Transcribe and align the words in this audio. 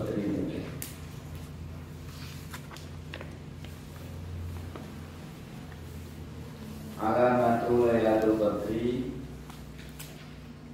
Qadri 0.00 0.24
ini. 0.32 0.64
Alamatu 6.96 7.84
Lailatul 7.84 8.40
Qadri 8.40 9.12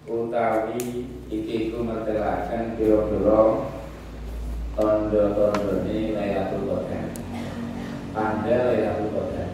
utawi 0.07 1.11
iki 1.27 1.75
ku 1.75 1.83
mertelaken 1.83 2.79
pira-pira 2.79 3.67
tondo-tondone 4.79 5.99
Lailatul 6.15 6.63
Qadar. 6.71 7.07
Tanda 8.15 8.57
Lailatul 8.71 9.11
Qadar. 9.11 9.51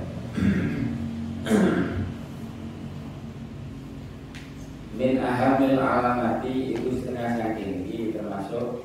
Min 4.92 5.16
ahamil 5.24 5.80
alamati 5.80 6.76
itu 6.76 7.00
setengah 7.00 7.40
saking 7.40 7.88
ini 7.88 8.12
termasuk 8.12 8.84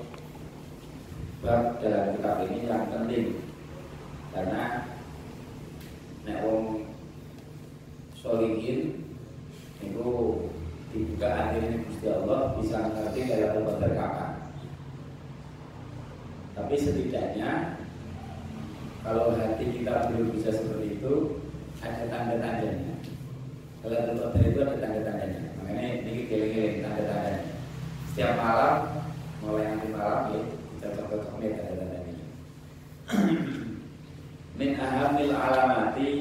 bab 1.43 1.77
dalam 1.83 2.15
kitab 2.15 2.47
ini 2.47 2.65
yang 2.65 2.89
penting 2.89 3.37
karena 4.33 4.87
nek 6.25 6.41
wong 6.43 6.87
solihin 8.17 9.05
itu 9.79 10.09
dibuka 10.91 11.29
hati 11.29 11.85
Gusti 11.85 12.07
Allah 12.09 12.57
bisa 12.57 12.89
mengerti 12.89 13.19
Lailatul 13.29 13.63
Qadar 13.69 13.91
kapan. 13.93 14.31
Tapi 16.57 16.73
setidaknya 16.73 17.79
kalau 19.05 19.37
hati 19.37 19.65
kita 19.71 20.09
belum 20.09 20.33
bisa 20.33 20.49
seperti 20.51 20.97
itu 20.97 21.37
ada 21.85 22.03
tanda-tandanya. 22.09 22.97
Lailatul 23.85 24.19
Qadar 24.19 24.43
itu 24.43 24.59
ada 24.65 24.75
tanda-tandanya. 24.81 25.41
Makanya 25.61 25.83
ini 26.03 26.27
keliling-keliling 26.27 26.83
tanda-tandanya. 26.83 27.43
Setiap 28.11 28.33
malam 28.35 28.73
mulai 29.45 29.69
nanti 29.69 29.87
malam 29.93 30.33
ya 30.33 30.41
kita 30.75 30.87
coba 30.97 31.15
komit 31.29 31.53
tanda-tandanya. 31.55 32.25
Ahamil 35.17 35.33
alamati 35.33 36.11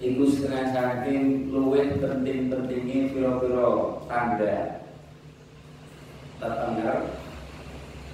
Iku 0.00 0.24
setengah 0.24 0.72
saking 0.72 1.52
luwih 1.52 2.00
penting-pentingnya 2.00 3.12
piro-piro 3.12 4.02
tanda 4.08 4.88
Tetengger. 6.40 7.12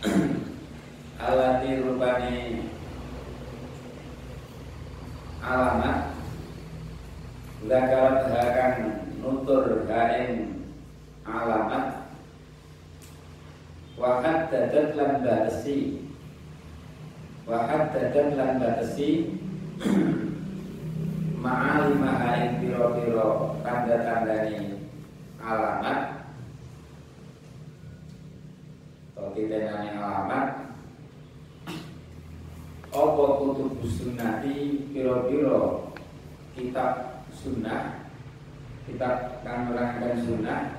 Alati 1.22 1.70
rupani 1.86 2.66
Alamat. 5.38 6.18
Zakarat 7.62 8.18
hakan 8.26 8.74
nutur 9.22 9.86
hain 9.86 10.66
alamat. 11.22 12.10
Wahad 13.94 14.50
dadat 14.50 14.98
lan 14.98 15.22
batasi 15.22 16.07
Wahad 17.48 17.96
dadat 17.96 18.36
lan 18.36 18.60
batasi 18.60 19.32
ma'alimaha 21.42 22.44
ing 22.44 22.52
piro-piro 22.60 23.56
tanda-tandani 23.64 24.84
alamat. 25.40 26.28
Kalau 29.16 29.32
kita 29.32 29.56
nanya 29.64 29.92
alamat 29.96 30.46
apa 32.92 33.24
kutub 33.40 33.80
sunnati 33.80 34.84
piro-piro? 34.92 35.88
Kitab 36.52 37.24
sunnah 37.32 38.12
kitab 38.84 39.40
kang 39.40 39.72
sunnah 40.20 40.77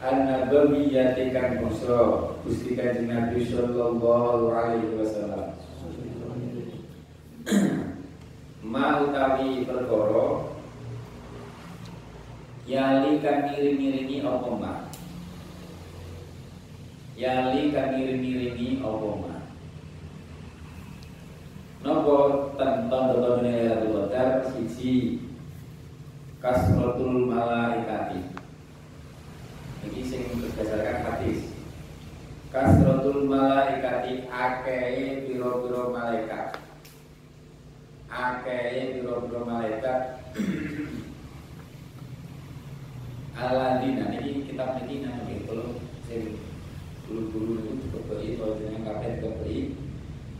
An-Nabawiyyati 0.00 1.28
kang 1.28 1.60
bangsa 1.60 2.32
Gusti 2.40 2.72
Kanjeng 2.72 3.12
Nabi 3.12 3.44
sallallahu 3.44 4.48
alaihi 4.48 4.96
wasallam. 4.96 5.52
Ma 8.64 9.04
utawi 9.04 9.68
perkara 9.68 10.48
yali 12.64 13.20
kan 13.20 13.52
miring-miringi 13.52 14.24
apa 14.24 14.50
ma? 14.56 14.72
Yali 17.20 17.68
kan 17.68 17.92
miring-miringi 17.92 18.80
apa 18.80 19.08
ma? 19.20 19.36
Nopo 21.84 22.16
tentang 22.56 23.04
betul 23.12 23.44
Lailatul 23.44 24.08
Qadar? 24.08 24.48
Siji 24.48 25.28
kasratul 26.40 27.28
malaikati. 27.28 28.39
Sing 30.10 30.26
berdasarkan 30.42 31.06
hadis. 31.06 31.54
Kasratul 32.50 33.30
malaikati 33.30 34.26
akeh 34.26 35.22
pira-pira 35.22 35.86
malaikat. 35.86 36.58
Akeh 38.10 38.98
biro-biro 38.98 39.46
malaikat. 39.46 40.18
Aladina 43.38 44.10
ini 44.18 44.50
kitab 44.50 44.82
ini 44.82 45.06
nanti 45.06 45.46
kalau 45.46 45.78
saya 46.10 46.26
guru-guru 47.06 47.70
itu 47.70 47.98
beri 48.10 48.34
kalau 48.34 48.58
kafe 48.58 49.08
juga 49.22 49.30
beri 49.38 49.78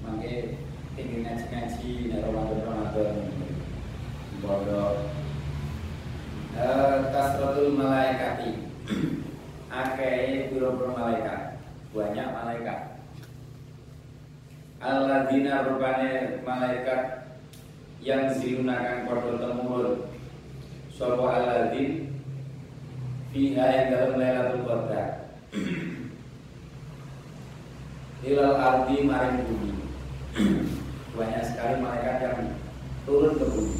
makanya 0.02 0.58
tinggi 0.98 1.16
ngaji-ngaji 1.22 1.90
nih 2.10 2.18
Ramadan 2.20 2.60
Ramadan 2.66 3.14
bodoh 4.42 4.98
kasratul 7.14 7.78
malaikati 7.78 8.50
akeh 9.70 10.50
biro-biro 10.50 10.90
malaikat. 10.92 11.62
Banyak 11.94 12.28
malaikat. 12.34 12.80
Aladina 14.82 15.66
rupanya 15.70 16.42
malaikat 16.42 17.30
yang 18.02 18.34
zilunakan 18.34 19.06
kodoh 19.06 19.38
temurun. 19.38 19.96
Sopo 20.90 21.30
aladin 21.30 22.10
Fiha 23.30 23.62
yang 23.62 23.86
dalam 23.94 24.18
Lailatul 24.18 24.66
Qadar. 24.66 25.08
Hilal 28.26 28.56
ardi 28.58 28.96
maring 29.06 29.38
bumi. 29.46 29.72
Banyak 31.16 31.44
sekali 31.46 31.74
malaikat 31.78 32.16
yang 32.26 32.38
turun 33.06 33.38
ke 33.38 33.46
bumi. 33.46 33.78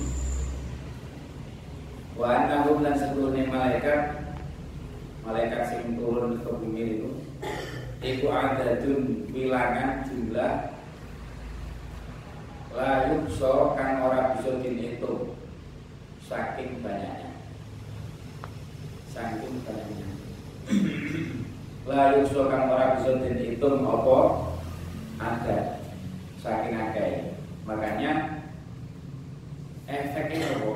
Wa 2.15 2.27
annahum 2.37 2.85
dan 2.85 2.95
seluruhnya 2.95 3.49
malaikat 3.49 4.20
Malaikat 5.21 5.77
yang 5.77 6.01
turun 6.01 6.41
ke 6.41 6.49
bumi 6.49 6.83
itu 6.97 7.11
Iku 8.01 8.33
adadun 8.33 9.29
bilangan 9.29 10.09
jumlah 10.09 10.73
layuk 12.73 13.29
so 13.29 13.77
kang 13.77 14.01
ora 14.01 14.33
bisa 14.41 14.57
dihitung. 14.65 15.37
Saking 16.25 16.81
banyaknya. 16.81 17.29
Saking 19.13 19.61
banyaknya. 19.69 20.09
Layuk 21.85 22.25
so 22.33 22.49
kang 22.49 22.73
ora 22.73 22.97
bisa 22.97 23.21
dihitung 23.21 23.85
apa? 23.85 24.19
Ada. 25.21 25.85
Saking 26.41 26.81
akeh 26.81 27.37
makanya 27.69 28.41
efeknya 29.85 30.57
apa? 30.57 30.73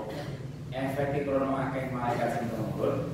Efeknya 0.77 1.25
krono 1.25 1.57
akeh 1.57 1.89
malaikat 1.89 2.37
sing 2.37 2.53
turun 2.53 3.14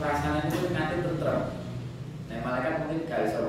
rasanya 0.00 0.48
itu 0.48 0.70
nanti 0.72 1.04
tentrem. 1.04 1.40
Nah 2.26 2.38
malaikat 2.42 2.74
mungkin 2.84 3.08
gak 3.08 3.20
bisa 3.28 3.40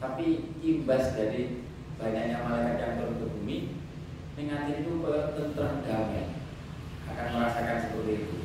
tapi 0.00 0.48
imbas 0.64 1.12
dari 1.12 1.60
banyaknya 2.00 2.40
malaikat 2.40 2.80
yang 2.80 2.94
turun 2.96 3.20
ke 3.20 3.26
bumi 3.36 3.56
mengatir 4.40 4.80
itu 4.80 5.04
ke 5.04 5.14
tentram 5.36 5.84
damai. 5.84 6.24
Akan 7.12 7.36
merasakan 7.36 7.84
seperti 7.84 8.12
itu. 8.24 8.36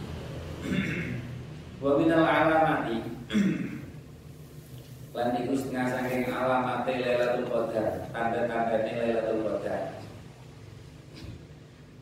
Wa 1.83 1.95
minal 1.95 2.27
alamati. 2.27 2.97
Lan 5.15 5.31
iku 5.39 5.55
setengah 5.55 5.87
saking 5.87 6.27
alamate 6.27 6.91
Lailatul 6.99 7.47
Qadar. 7.47 8.11
Tanda-tanda 8.11 8.75
Lailatul 8.83 9.41
Qadar. 9.47 9.81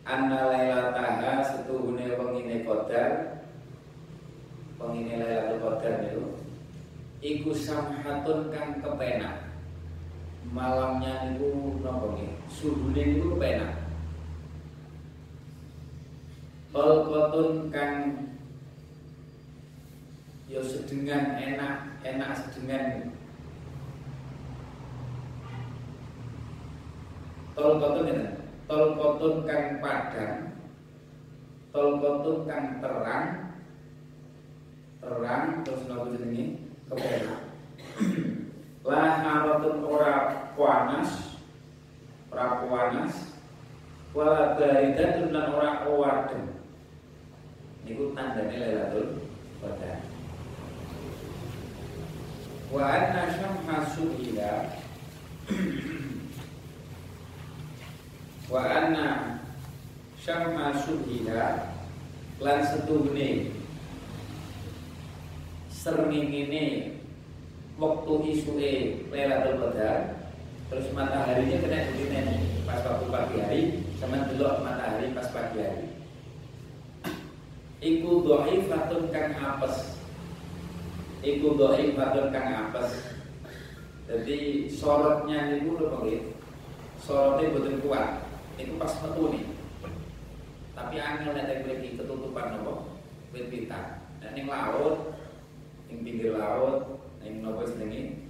Anna 0.04 0.40
lailataha 0.50 1.46
setuhune 1.46 2.18
pengine 2.18 2.66
Qadar 2.66 3.33
pengine 4.84 5.16
Lailatul 5.24 5.60
Qadar 5.64 5.96
itu 6.12 6.24
iku 7.24 7.56
samhatun 7.56 8.52
kang 8.52 8.84
kepenak. 8.84 9.48
Malamnya 10.52 11.34
itu 11.34 11.80
nopo 11.80 12.20
nggih? 12.20 12.36
Suhune 12.52 13.00
niku 13.00 13.40
kepenak. 13.40 13.80
Tolkotun 16.76 17.72
kang 17.72 18.28
yo 20.52 20.60
sedengan 20.60 21.40
enak 21.40 22.04
enak 22.04 22.30
sedengan. 22.36 23.16
Tolkotun 27.56 28.12
ya 28.12 28.22
Tolkotun 28.68 29.48
kang 29.48 29.80
padang. 29.80 30.38
Tolkotun 31.72 32.38
kang 32.46 32.84
terang 32.84 33.43
terang 35.04 35.68
terus 35.68 35.84
nopo 35.92 36.16
jenenge 36.16 36.64
kepenak 36.88 37.44
panas 40.54 41.12
ora 42.32 42.62
panas 42.64 43.14
wala 44.16 44.56
baridatun 44.56 45.34
lan 45.36 45.52
ora 45.52 45.72
wadem 45.90 46.44
niku 47.84 48.16
tandane 48.16 48.56
Lailatul 48.56 49.28
Qadar. 49.60 50.00
Wa 52.74 52.84
anna 52.90 53.22
syamha 53.30 53.78
subhila 53.86 54.54
wa 58.50 58.62
anna 58.66 59.08
syamha 60.18 60.74
subhila 60.78 61.76
lan 62.42 62.60
setuhne 62.66 63.63
srengenge 65.84 66.96
waktu 67.76 68.14
isuke 68.32 68.72
Lailatul 69.12 69.60
Qadar 69.60 70.24
terus 70.72 70.88
mataharinya 70.96 71.60
kena 71.60 71.92
begini 71.92 72.64
pas 72.64 72.80
waktu 72.88 73.06
pagi 73.12 73.36
hari 73.44 73.62
sama 74.00 74.24
delok 74.32 74.64
matahari 74.64 75.12
pas 75.12 75.28
pagi 75.36 75.60
hari. 75.60 75.86
Iku 77.84 78.24
fatun 78.72 79.12
kang 79.12 79.36
apes. 79.36 80.00
Iku 81.20 81.60
fatun 82.00 82.32
kang 82.32 82.48
apes. 82.48 82.90
Jadi 84.08 84.72
sorotnya 84.72 85.52
niku 85.52 85.76
lho 85.76 86.00
pengen 86.00 86.32
sorotnya 87.04 87.52
betul 87.52 87.76
kuat. 87.84 88.24
Itu 88.56 88.80
pas 88.80 88.96
metu 89.04 89.36
nih 89.36 89.44
tapi 90.74 90.98
angin 90.98 91.38
nek 91.38 91.62
mriki 91.64 91.96
ketutupan 91.98 92.58
nopo 92.58 92.98
wit-witan 93.30 94.02
dan 94.22 94.34
ning 94.34 94.50
laut 94.50 95.14
ning 95.94 96.02
pinggir 96.02 96.34
laut 96.34 97.06
yang 97.22 97.46
nopo 97.46 97.70
senengi 97.70 98.26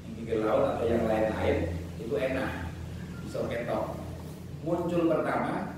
yang 0.00 0.12
pinggir 0.16 0.40
laut 0.48 0.80
atau 0.80 0.88
yang 0.88 1.04
lain-lain 1.04 1.76
itu 2.00 2.14
enak. 2.16 2.72
Bisa 3.20 3.44
ketok. 3.44 4.00
Muncul 4.64 5.12
pertama 5.12 5.76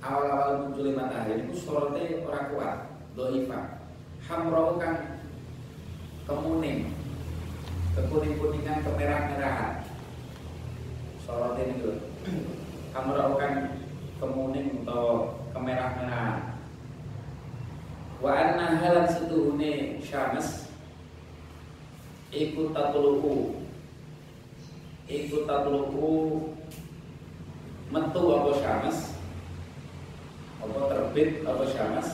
awal-awal 0.00 0.64
muncul 0.64 0.88
matahari 0.96 1.44
itu 1.44 1.52
sorotnya 1.52 2.24
orang 2.24 2.48
kuat 2.48 2.76
doifa 3.12 3.60
hamroh 4.24 4.80
kan 4.80 5.20
kemuning 6.24 6.96
kekuning-kuningan 7.92 8.80
kemerah-merahan. 8.80 9.84
Sorotnya 11.28 11.76
itu 11.76 11.90
hamroh 12.96 13.36
kan 13.36 13.76
kemuning 14.16 14.80
atau 14.88 15.36
kemerah-merahan 15.52 16.51
wa 18.22 18.30
anna 18.30 18.78
halan 18.78 19.10
setuhune 19.10 19.98
syams 19.98 20.70
ikut 22.30 22.70
tatluku 22.70 23.66
ikut 25.10 25.42
tatluku 25.50 26.10
metu 27.90 28.22
apa 28.30 28.50
syams 28.62 28.98
apa 30.62 30.78
terbit 30.86 31.42
apa 31.42 31.64
syams 31.66 32.08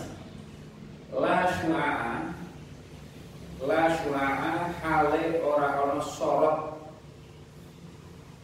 la 1.13 1.45
syua'a 1.61 2.33
la 3.69 3.83
syua'a 4.01 4.53
hale 4.81 5.25
ora 5.45 5.69
ana 5.83 6.01
sorot. 6.01 6.79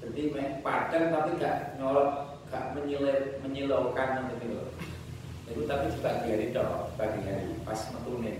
Jadi 0.05 0.37
meh 0.37 0.61
padang 0.61 1.17
tapi 1.17 1.41
gak 1.41 1.81
nyolot 1.81 2.37
gak 2.53 2.77
menyilau 2.77 3.41
menyilaukan 3.41 4.29
gitu 4.37 4.64
itu 5.45 5.63
tapi 5.69 5.93
di 5.93 6.29
hari 6.33 6.47
dok 6.57 6.97
pagi 6.97 7.21
hari. 7.25 7.53
Pas 7.65 7.81
metune 7.93 8.33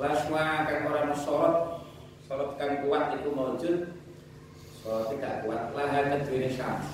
la 0.00 0.10
syua'a 0.16 0.64
kan 0.64 0.88
orang 0.88 1.12
sorot 1.14 1.80
kalau 2.30 2.54
kan 2.54 2.86
kuat 2.86 3.18
itu 3.18 3.34
maujud 3.34 3.76
Kalau 4.86 5.02
tidak 5.10 5.42
kuat 5.42 5.74
lahan 5.74 6.22
kedua 6.22 6.46
syams. 6.46 6.86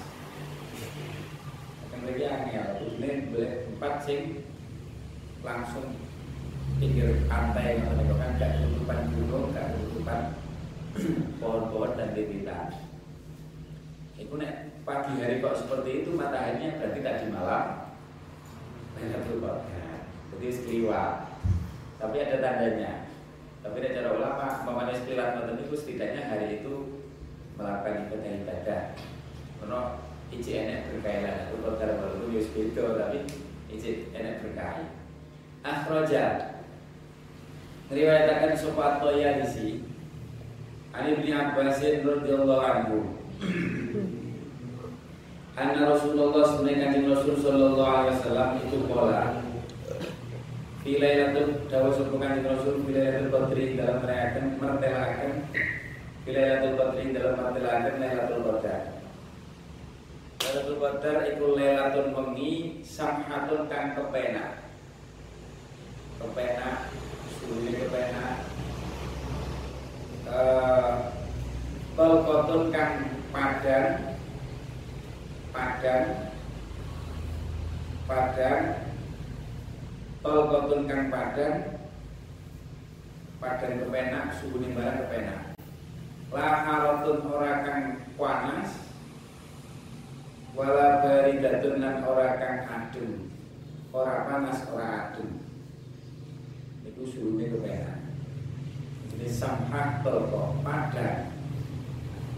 Akan 1.84 2.08
lagi 2.08 2.24
angel 2.24 2.68
Ini 2.96 3.28
boleh 3.28 3.52
empat 3.76 3.94
sing 4.00 4.40
Langsung 5.44 5.92
pinggir 6.80 7.28
pantai 7.28 7.84
Kalau 7.84 8.16
kan 8.16 8.40
gak 8.40 8.64
tutupan 8.64 9.12
gunung 9.12 9.52
Gak 9.52 9.76
tutupan 9.76 10.20
pohon-pohon 11.38 12.00
dan 12.00 12.16
bibita 12.16 12.72
Itu 14.16 14.40
nek 14.40 14.82
pagi 14.88 15.20
hari 15.20 15.44
kok 15.44 15.60
seperti 15.60 16.02
itu 16.02 16.16
mataharinya 16.16 16.80
berarti 16.80 16.98
tak 17.04 17.16
di 17.22 17.28
malam 17.28 17.85
Lailatul 18.96 19.38
Qadar 19.44 20.00
Jadi 20.32 20.46
sekeliwat 20.52 21.12
Tapi 21.96 22.16
ada 22.20 22.36
tandanya. 22.40 22.92
Tapi 23.64 23.82
dari 23.82 23.96
cara 23.98 24.14
ulama, 24.14 24.62
mamanya 24.62 24.94
sekilat 24.94 25.32
nonton 25.34 25.64
itu 25.64 25.74
setidaknya 25.74 26.28
hari 26.28 26.62
itu 26.62 27.02
melakukan 27.58 28.06
ibadah 28.06 28.32
ibadah. 28.44 28.82
Karena 29.58 29.80
iji 30.30 30.50
enek 30.54 30.86
berkaitan, 30.92 31.50
itu 31.50 31.54
kodar 31.64 31.90
baru 31.98 32.30
itu 32.30 32.52
beda, 32.52 32.84
tapi 33.00 33.18
iji 33.72 34.12
enek 34.14 34.44
berkait. 34.44 34.86
Akhroja 35.66 36.24
Ngeriwayatakan 37.86 38.54
sopat 38.58 38.98
toya 38.98 39.42
isi 39.42 39.82
Ali 40.90 41.18
bin 41.22 41.34
Abbasin 41.34 42.02
radhiyallahu 42.02 42.62
anhu 42.62 42.98
Anna 45.56 45.88
Rasulullah 45.88 46.52
sebenarnya 46.52 47.00
Rasul 47.08 47.40
sallallahu 47.40 47.88
alaihi 47.88 48.12
wasallam 48.20 48.50
itu 48.60 48.76
pola 48.84 49.40
Bilailatul 50.84 51.64
dawa 51.72 51.96
sepukan 51.96 52.44
Rasul 52.44 52.84
Bilailatul 52.84 53.32
Badri 53.32 53.72
dalam 53.72 54.04
merayakan 54.04 54.44
mertelakan 54.60 55.32
Bilailatul 56.28 56.76
Badri 56.76 57.04
dalam 57.16 57.34
mertelakan 57.40 57.94
Lailatul 57.96 58.42
Qadar. 58.44 58.82
Lailatul 60.44 60.76
Qadar 60.76 61.16
itu 61.24 61.46
Lailatul 61.56 62.08
wengi 62.12 62.52
samhatun 62.84 63.64
kang 63.72 63.96
kepena 63.96 64.60
Kepena 66.20 66.70
suhunya 67.40 67.72
kepena 67.80 68.26
Balkotun 71.96 72.68
uh, 72.68 72.72
kang 72.76 72.92
padan 73.32 74.15
Padan 75.56 76.04
Padan 78.04 78.60
Tolkotun 80.20 80.84
kang 80.84 81.08
padan 81.08 81.80
Padan 83.40 83.72
kepenak 83.80 84.36
Suhu 84.36 84.60
barang 84.60 84.96
kepenak. 85.00 85.56
Laharotun 86.28 87.24
ora 87.32 87.64
kang 87.64 88.04
panas 88.20 88.84
Wala 90.52 91.00
baridatun 91.00 91.80
dan 91.80 92.04
ora 92.04 92.36
kang 92.36 92.58
adem. 92.68 93.32
Ora 93.96 94.28
panas 94.28 94.60
ora 94.68 94.88
adem. 95.08 95.40
Itu 96.84 97.08
suhunya 97.08 97.56
kepenak. 97.56 97.98
Jadi 99.08 99.28
samhah 99.32 100.04
tolko 100.04 100.60
padan 100.60 101.32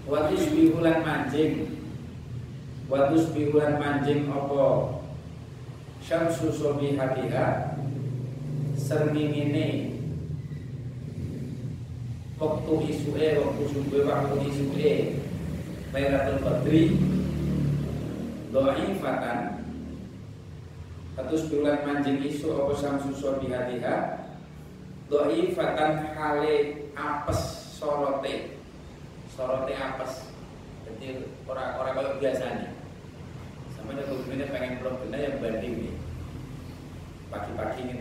Watus 0.06 0.54
bihulan 0.54 1.02
manjing 1.02 1.77
Watus 2.88 3.36
bihulan 3.36 3.76
manjing 3.76 4.32
Apa? 4.32 4.96
Syamsu 6.00 6.48
sobihatiha 6.48 7.76
ini 9.12 9.92
waktu 12.40 12.72
isue 12.88 13.26
waktu 13.44 13.62
subuh 13.68 14.02
waktu 14.08 14.36
isue 14.48 14.92
Lailatul 15.92 16.40
Qadri 16.40 16.96
fatan 18.96 19.58
Terus 21.18 21.50
bulan 21.50 21.82
manjing 21.84 22.24
isu 22.24 22.56
apa 22.56 22.72
samsu 22.78 23.12
sobihatiha 23.12 23.96
fatan 25.52 26.14
hale 26.14 26.88
apes 26.94 27.40
sorote. 27.74 28.56
Sorote 29.34 29.74
apes. 29.74 30.30
Jadi 30.86 31.26
orang-orang 31.44 31.94
kalau 31.98 32.12
biasa 32.22 32.77
nih 33.96 34.04
Sama 34.04 34.36
ada 34.36 34.46
pengen 34.52 34.80
problem 34.84 35.08
yang 35.16 35.40
banding 35.40 35.74
nih 35.80 35.94
Pagi-pagi 37.32 37.80
ini 37.88 37.96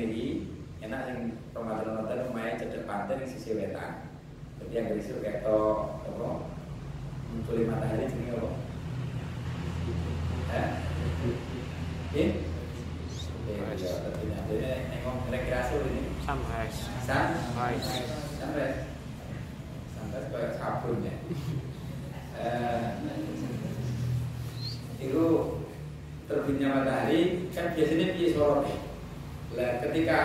enak 0.83 1.01
yang 1.09 1.19
Ramadan-Ramadan 1.51 2.27
lumayan 2.29 2.59
cedek 2.61 2.85
pantai 2.87 3.19
di 3.19 3.27
sisi 3.27 3.51
wetan. 3.57 4.07
Jadi 4.61 4.73
yang 4.73 4.87
kayak 5.19 5.41
to 5.43 5.57
apa 6.05 6.27
muncul 7.33 7.59
matahari 7.67 8.07
jadi 8.07 8.33
apa 8.33 8.49
eh 10.47 10.69
ini 12.15 12.25
Ya, 13.47 13.63
tentunya. 13.79 14.39
Jadi 14.43 14.91
nengok 14.91 15.31
rekreasi 15.31 15.79
ini. 15.79 16.03
Sunrise. 16.27 16.83
Sunrise. 17.07 17.87
Sunrise. 18.35 18.79
Sunrise 19.95 20.27
kayak 20.35 20.51
sabun 20.59 20.99
ya. 21.07 21.15
Eh, 22.43 22.85
itu 24.99 25.23
terbitnya 26.27 26.67
matahari 26.75 27.47
kan 27.55 27.71
biasanya 27.71 28.07
dia 28.19 28.26
sorot. 28.37 28.69
Lah 29.57 29.71
ketika 29.81 30.19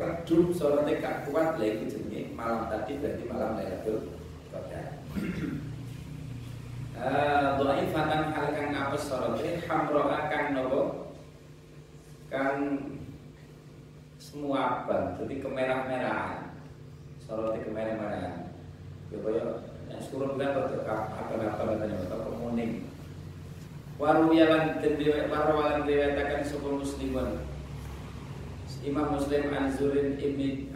redup 0.00 0.56
sorotnya 0.56 1.04
gak 1.04 1.28
kuat 1.28 1.60
lah 1.60 1.68
itu 1.68 1.84
jenenge 1.92 2.32
malam 2.32 2.72
tadi 2.72 2.96
berarti 2.96 3.24
malam 3.28 3.60
Lailatul 3.60 4.16
Qadar. 4.48 4.86
dhaifatan 7.62 8.34
hal 8.34 8.48
kang 8.56 8.74
apes 8.74 9.06
sorote 9.06 9.62
hamro 9.68 10.08
akan 10.08 10.44
nopo? 10.56 10.82
Kang 12.32 12.56
semua 14.18 14.82
abang 14.82 15.14
jadi 15.20 15.44
kemerah-merahan. 15.44 16.56
Sorote 17.22 17.62
kemerah-merahan. 17.62 18.50
Ya 19.12 19.18
kaya 19.24 19.44
yang 19.88 20.04
suruh 20.04 20.36
bilang 20.36 20.52
apa-apa 20.52 21.64
katanya 21.64 21.96
atau 22.04 22.28
kemuning 22.28 22.88
waru 23.98 24.30
yalan 24.30 24.78
waru 24.78 25.26
sebuah 25.26 25.77
muslimun 26.98 27.46
Imam 28.82 29.14
Muslim 29.14 29.54
an 29.54 29.70
Zurin 29.78 30.18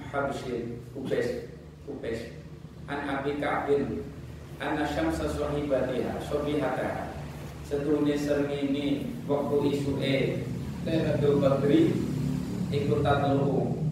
Habshin 0.06 0.78
Ubes 0.94 1.50
Ubes. 1.90 2.18
An 2.86 3.10
Abi 3.10 3.42
Ka'bin. 3.42 4.06
Anna 4.62 4.86
syamsa 4.86 5.26
sahibatiha 5.26 6.22
Sobihata 6.22 7.10
Setuhni 7.66 8.14
serngini 8.14 9.10
Waktu 9.26 9.74
isu'e 9.74 10.46
Lailatul 10.86 11.42
Badri 11.42 11.90
Ikutan 12.70 13.34
luhu 13.34 13.82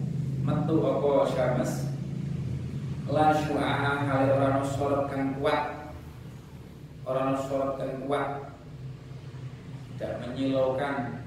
Metu 0.47 0.79
apa 0.79 1.11
syams 1.35 1.91
La 3.11 3.35
syu'aha 3.35 4.07
Hal 4.07 4.63
sholat 4.71 5.11
kang 5.11 5.35
kuat. 5.35 5.91
Orang 7.03 7.35
sholat 7.43 7.75
kang 7.75 8.07
kuat. 8.07 8.55
Tidak 9.99 10.23
menyilaukan 10.23 11.20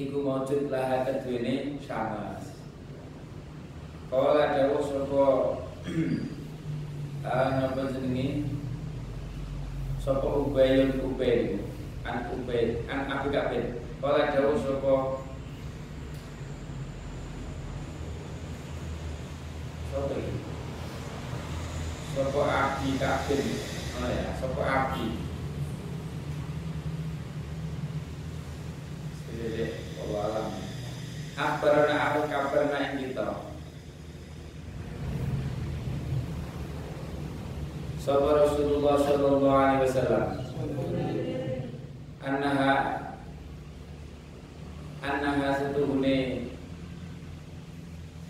Iku 0.00 0.24
mawujud 0.24 0.72
laha 0.72 1.04
kedua 1.04 1.76
syams 1.76 2.56
Kala 4.08 4.56
dawuh 4.56 4.80
sapa 4.80 5.24
Ah, 7.20 7.60
napa 7.60 7.92
jenenge? 7.92 8.48
Sapa 10.00 10.24
Ubayun 10.24 11.04
Ubay, 11.04 11.60
an 12.08 12.32
Ubay, 12.32 12.88
an 12.88 13.12
Abu 13.12 13.28
Kabir. 13.28 13.84
Kala 14.00 14.32
dawuh 14.32 14.56
sapa 14.56 15.20
Sapa? 19.92 20.16
Sapa 22.16 22.40
Abi 22.48 22.88
Kabir. 22.96 23.42
Oh 24.00 24.08
ya, 24.08 24.32
sapa 24.40 24.62
Abi. 24.64 25.28
Alam. 30.16 30.50
Akbarana 31.38 31.96
aku 32.10 32.20
kabarna 32.26 32.78
ing 32.90 33.10
kita. 33.10 33.50
Sahabat 38.00 38.48
Rasulullah 38.48 38.96
Sallallahu 38.96 39.54
Alaihi 39.60 39.84
Wasallam 39.84 40.26
Annaha 42.24 42.72
Annaha 45.04 45.48
setuhune 45.60 46.48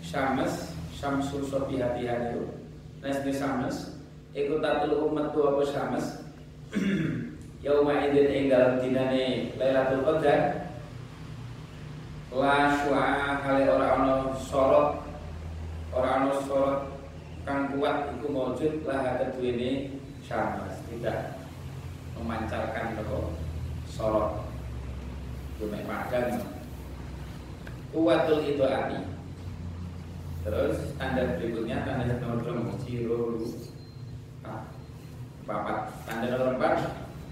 Syams 0.03 0.75
Syamsul 0.91 1.47
sobihatihan 1.47 2.35
itu 2.35 2.51
Nasni 2.99 3.31
Syams 3.31 3.95
Iku 4.35 4.59
tatul 4.59 5.07
umat 5.07 5.31
tu 5.31 5.39
apa 5.39 5.63
Syams 5.63 6.19
Yauma 7.63 8.05
idin 8.11 8.27
enggal 8.51 8.83
dinane 8.83 9.55
Lailatul 9.55 10.03
Qadar 10.03 10.60
La 12.31 12.71
syu'a 12.79 13.43
kali 13.43 13.67
orang 13.67 14.07
ono 14.07 14.15
sorot 14.39 15.03
Orang 15.91 16.31
ono 16.31 16.35
sorot 16.47 16.79
kang 17.43 17.75
kuat 17.75 18.15
itu 18.15 18.31
mewujud 18.31 18.73
lah 18.87 19.19
ini 19.43 19.99
syahmas 20.23 20.79
tidak 20.87 21.41
memancarkan 22.15 22.95
toko 22.95 23.35
sorot. 23.89 24.47
Cuma 25.59 25.83
padang 25.83 26.39
kuatul 27.91 28.39
itu 28.47 28.63
api 28.63 28.97
terus 30.41 30.95
tanda 30.95 31.37
berikutnya 31.37 31.83
tanda 31.83 32.17
nomor 32.17 32.73
ciro 32.81 33.43
ah, 34.47 34.63
papat 35.43 35.91
tanda 36.07 36.33
nomor 36.33 36.55
empat 36.55 36.73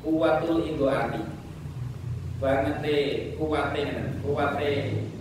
kuatul 0.03 0.61
itu 0.67 0.83
api 0.85 1.38
banget 2.39 3.35
kuatnya 3.35 4.15
kuatnya 4.23 4.71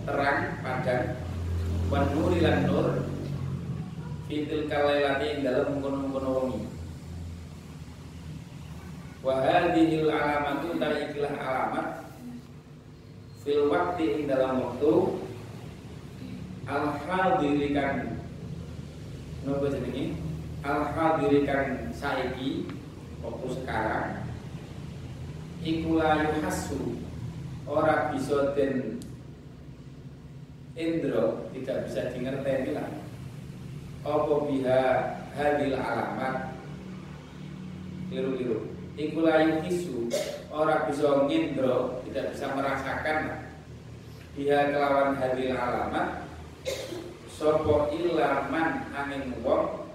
terang 0.07 0.39
padang 0.63 1.19
wan 1.91 2.07
nurilan 2.15 2.63
nur 2.63 2.87
fitil 4.31 4.69
kalailati 4.71 5.25
ing 5.35 5.39
dalam 5.41 5.73
mengkono-mengkono 5.73 6.29
wengi. 6.37 6.61
Wa 9.19 9.41
hadhil 9.41 10.07
alamatu 10.07 10.79
dari 10.79 11.11
ikilah 11.11 11.33
alamat 11.33 11.87
fil 13.43 13.67
waktu 13.67 14.05
ing 14.05 14.23
dalam 14.29 14.63
waktu 14.63 14.93
al 16.69 16.85
hadirikan 17.03 18.21
nopo 19.43 19.67
jenenge? 19.67 20.15
Al 20.61 20.93
hadirikan 20.93 21.89
saiki 21.91 22.69
waktu 23.25 23.47
sekarang 23.59 24.23
iku 25.65 25.99
la 25.99 26.23
yuhasu 26.23 27.08
ora 27.69 28.09
bisa 28.09 28.57
den 28.57 28.97
indro 30.73 31.45
tidak 31.53 31.85
bisa 31.85 32.09
dingerteni 32.09 32.73
lah. 32.73 32.89
Apa 34.01 34.33
biha 34.49 34.81
hadil 35.37 35.77
alamat? 35.77 36.57
Liru-liru. 38.09 38.73
Iku 38.97 39.21
layu 39.21 39.61
kisu 39.63 40.09
orang 40.49 40.89
bisa 40.89 41.29
ngindro 41.29 42.01
tidak 42.09 42.33
bisa 42.33 42.45
merasakan 42.57 43.17
biha 44.33 44.73
kelawan 44.73 45.13
hadil 45.21 45.53
alamat 45.53 46.25
sopo 47.27 47.87
ilaman 47.93 48.91
angin 48.91 49.35
wong 49.45 49.87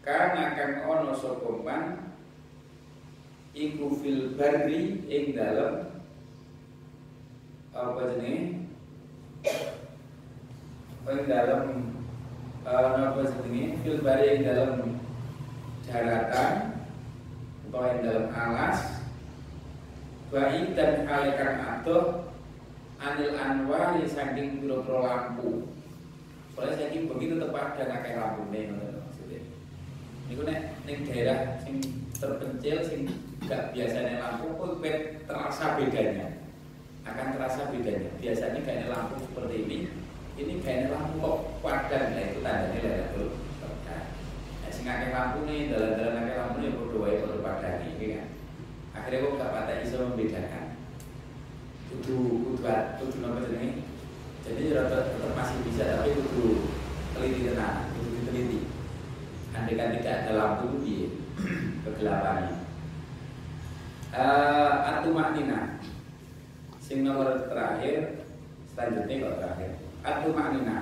karena 0.00 0.56
kang 0.56 0.88
ono 0.88 1.12
sopo 1.12 1.60
man 1.60 2.14
iku 3.52 3.92
fil 4.00 4.32
barri 4.38 5.04
ing 5.08 5.36
dalem 5.36 5.87
apa 7.78 8.18
jenis? 8.18 8.58
Ing 11.08 11.24
dalem 11.24 11.94
apa 12.68 13.20
sebenarnya 13.24 13.80
fil 13.80 14.02
bari 14.04 14.44
dalam 14.44 15.00
daratan 15.86 16.52
atau 17.70 17.80
yang 17.86 18.00
dalam 18.04 18.26
alas. 18.34 18.78
Baik 20.28 20.76
dan 20.76 21.08
alekan 21.08 21.54
atau 21.64 22.28
anil 23.00 23.32
anwari 23.40 24.04
saking 24.04 24.60
piro 24.60 24.84
lampu. 24.84 25.64
Soalnya 26.52 26.74
saya 26.76 27.00
begitu 27.08 27.40
tepat 27.40 27.80
dan 27.80 27.94
akeh 27.96 28.12
lampu 28.18 28.42
nih 28.52 28.68
maksudnya. 28.68 29.40
Ini 30.28 30.42
nek 30.44 30.60
ning 30.84 30.98
daerah 31.08 31.56
sing 31.64 31.80
terpencil 32.20 32.76
sing 32.84 33.08
gak 33.48 33.72
biasanya 33.72 34.20
lampu 34.20 34.52
kok 34.60 34.84
terasa 35.24 35.80
bedanya 35.80 36.47
akan 37.08 37.26
terasa 37.36 37.72
bedanya 37.72 38.10
biasanya 38.20 38.60
kayaknya 38.64 38.86
lampu 38.92 39.14
seperti 39.24 39.56
ini 39.64 39.78
ini 40.38 40.62
kayaknya 40.62 40.94
lampu 40.94 41.14
kok 41.18 41.38
padam 41.66 42.14
ya 42.14 42.22
itu 42.30 42.38
tandanya 42.46 42.78
Lailatul 42.78 43.28
Qadar. 43.58 44.02
Nah, 44.62 44.70
akeh 44.70 45.10
lampu 45.10 45.38
nih 45.50 45.58
dalam-dalam 45.74 46.14
akeh 46.22 46.34
lampu 46.38 46.56
nih 46.62 46.70
padha 46.78 47.18
padha 47.18 47.38
padang 47.42 47.76
iki 47.90 48.06
kan. 48.14 48.26
Akhirnya 48.94 49.24
kok 49.26 49.34
gak 49.34 49.52
patah 49.58 49.76
iso 49.82 49.96
membedakan. 49.98 50.64
Kudu 51.90 52.16
kudu 52.54 52.62
kudu 53.02 53.16
napa 53.18 53.38
jenenge? 53.50 53.82
Jadi 54.46 54.62
rata 54.72 54.98
tetap 55.10 55.32
masih 55.34 55.58
bisa 55.66 55.82
tapi 55.98 56.14
kudu 56.14 56.70
teliti 57.18 57.40
tenang, 57.50 57.90
kudu 57.98 58.08
diteliti. 58.22 58.60
Andai 59.58 59.74
kan 59.74 59.90
tidak 59.98 60.16
ada 60.22 60.32
lampu 60.38 60.66
piye 60.86 61.10
kegelapannya. 61.82 62.62
Uh, 64.08 64.72
Atumaknina 64.86 65.82
Sing 66.88 67.04
nomor 67.04 67.44
terakhir 67.52 68.24
Selanjutnya 68.78 69.14
kalau 69.26 69.36
terakhir. 69.42 69.70
Atau 70.06 70.30
maknina. 70.30 70.78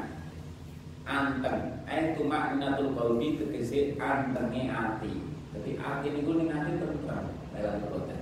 Anteng. 1.08 1.80
Itu 1.88 2.28
makninatul 2.28 2.92
qalbi 2.92 3.40
tegese 3.40 3.96
antenge 3.96 4.68
ati. 4.68 5.12
Jadi 5.56 5.70
ati 5.80 6.06
niku 6.12 6.36
ning 6.36 6.52
ati 6.52 6.76
tentrem 6.76 7.24
dalam 7.56 7.80
kota 7.88 8.12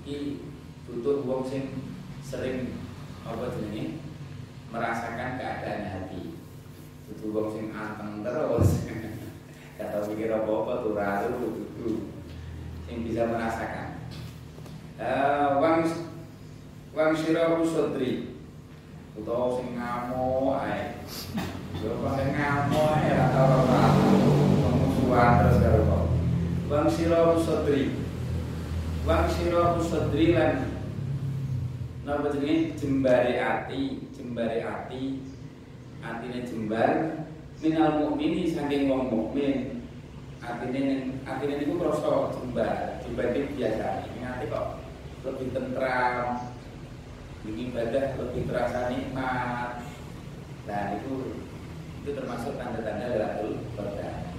iki 0.00 0.40
butuh 0.88 1.20
wong 1.28 1.44
sing 1.44 1.92
sering 2.24 2.72
apa 3.28 3.52
jenenge 3.52 4.00
merasakan 4.72 5.36
keadaan 5.36 5.84
hati. 5.92 6.40
Butuh 7.12 7.28
wong 7.36 7.48
sing 7.52 7.66
anteng 7.76 8.24
terus. 8.24 8.88
Gak 9.76 9.92
tau 9.92 10.08
mikir 10.08 10.32
apa-apa 10.32 10.88
tuh 10.88 10.96
butuh 10.96 12.00
sing 12.88 13.04
bisa 13.04 13.28
merasakan 13.28 13.97
wang 14.98 15.86
wang 16.90 17.14
sirahu 17.14 17.62
sodri 17.62 18.34
utawa 19.14 19.58
sing 19.58 19.78
ngamuk 19.78 20.58
ae. 20.62 20.98
Yo 21.78 22.02
paling 22.02 22.34
ngamuk 22.34 22.90
ae 22.98 23.10
ra 23.14 23.26
tau 23.34 23.62
ora 23.66 23.82
musuhan 24.78 25.30
terus 25.42 25.58
karo 25.62 25.80
kok. 25.86 26.04
Wa 26.66 26.78
sira 26.90 27.20
sadri 27.42 27.82
wang 29.06 29.26
sira 29.30 29.78
sadri 29.82 30.26
lan 30.34 30.54
napa 32.06 32.34
jenenge? 32.34 32.74
Jembare 32.78 33.34
ati 33.38 34.02
jembare 34.14 34.62
ati. 34.62 35.22
Atine 35.98 36.46
jembar 36.46 37.26
minal 37.58 38.06
mukmini 38.06 38.54
saking 38.54 38.86
wong 38.86 39.10
mukmin. 39.10 39.82
Atine 40.38 41.14
atine 41.26 41.54
niku 41.58 41.74
krasa 41.82 42.34
jembar 42.38 43.02
dibanding 43.02 43.50
ini 43.58 44.22
ati 44.22 44.46
kok 44.46 44.77
lebih 45.28 45.48
tentram. 45.52 46.48
Ibadah 47.48 48.06
lebih 48.20 48.44
terasa 48.44 48.92
nikmat. 48.92 49.80
Nah 50.68 50.84
itu 51.00 51.32
itu 52.04 52.10
termasuk 52.12 52.60
tanda-tanda 52.60 53.08
Lailatul 53.08 53.56
Qadar. 53.72 54.36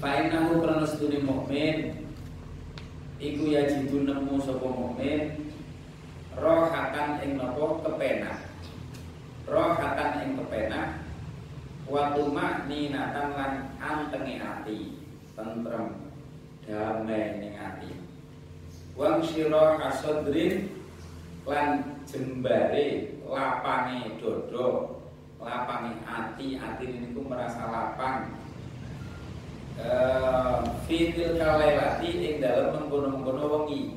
Fa'innahu 0.00 0.64
karena 0.64 0.88
studi 0.88 1.20
mukmin 1.20 2.08
iku 3.20 3.44
yajidu 3.44 4.08
nemu 4.08 4.40
sapa 4.40 4.66
mukmin 4.66 5.52
rohatan 6.32 7.20
ing 7.22 7.36
napa 7.36 7.64
kepenak 7.84 8.40
rohatan 9.44 10.10
ing 10.24 10.30
kepenak 10.40 11.04
waktu 11.86 12.22
makninatan 12.24 13.28
lan 13.36 13.52
antenge 13.76 14.40
ati. 14.40 14.78
Tentrem. 15.32 15.96
Damai 16.64 17.40
ning 17.40 17.52
ati 17.56 18.01
wang 18.92 19.24
sira 19.24 19.80
asodrin 19.88 20.68
lan 21.48 21.96
jembare 22.04 23.16
lapange 23.24 24.20
dodo 24.20 25.00
lapange 25.40 25.96
ati. 26.04 26.60
Ati 26.60 26.84
niku 26.86 27.24
merasa 27.24 27.64
lapang. 27.66 28.36
Eh 29.80 30.58
fitil 30.84 31.40
kalelati 31.40 32.10
ing 32.12 32.34
dalem 32.44 32.76
mengkono-mengkono 32.76 33.44
wengi. 33.48 33.96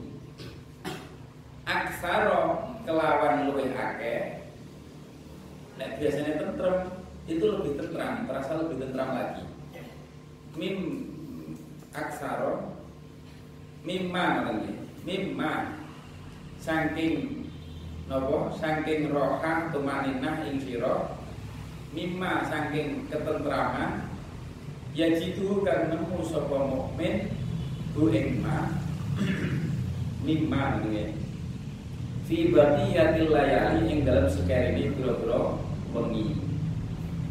Aksaro 1.65 2.71
kelawan 2.85 3.49
luwih 3.49 3.73
akeh 3.73 4.45
nek 5.75 5.97
biasanya 5.99 6.39
tentrem 6.39 6.77
itu 7.25 7.41
lebih 7.41 7.73
tentram 7.75 8.23
terasa 8.29 8.61
lebih 8.63 8.85
tentram 8.85 9.09
lagi. 9.11 9.43
Mim 10.55 10.77
aksaro 11.91 12.71
mimma 13.83 14.45
nanti 14.45 14.84
mimma 15.05 15.79
saking 16.57 17.45
nopo 18.09 18.51
saking 18.57 19.13
roha 19.13 19.69
tumaninah 19.69 20.43
ing 20.49 20.57
sira 20.57 21.15
mimma 21.93 22.43
saking 22.49 23.05
ketentraman 23.07 24.09
ya 24.97 25.13
jitu 25.13 25.61
kan 25.61 25.93
nemu 25.93 26.25
sapa 26.25 26.57
mukmin 26.67 27.29
bu 27.93 28.09
ing 28.09 28.41
ma 28.41 28.73
mimma 30.25 30.81
ngene 30.81 31.25
fi 32.25 32.49
baqiyatil 32.49 33.29
layali 33.29 33.85
ing 33.85 33.99
dalam 34.01 34.25
ini 34.25 34.89
pura-pura 34.97 35.61
wengi. 35.93 36.33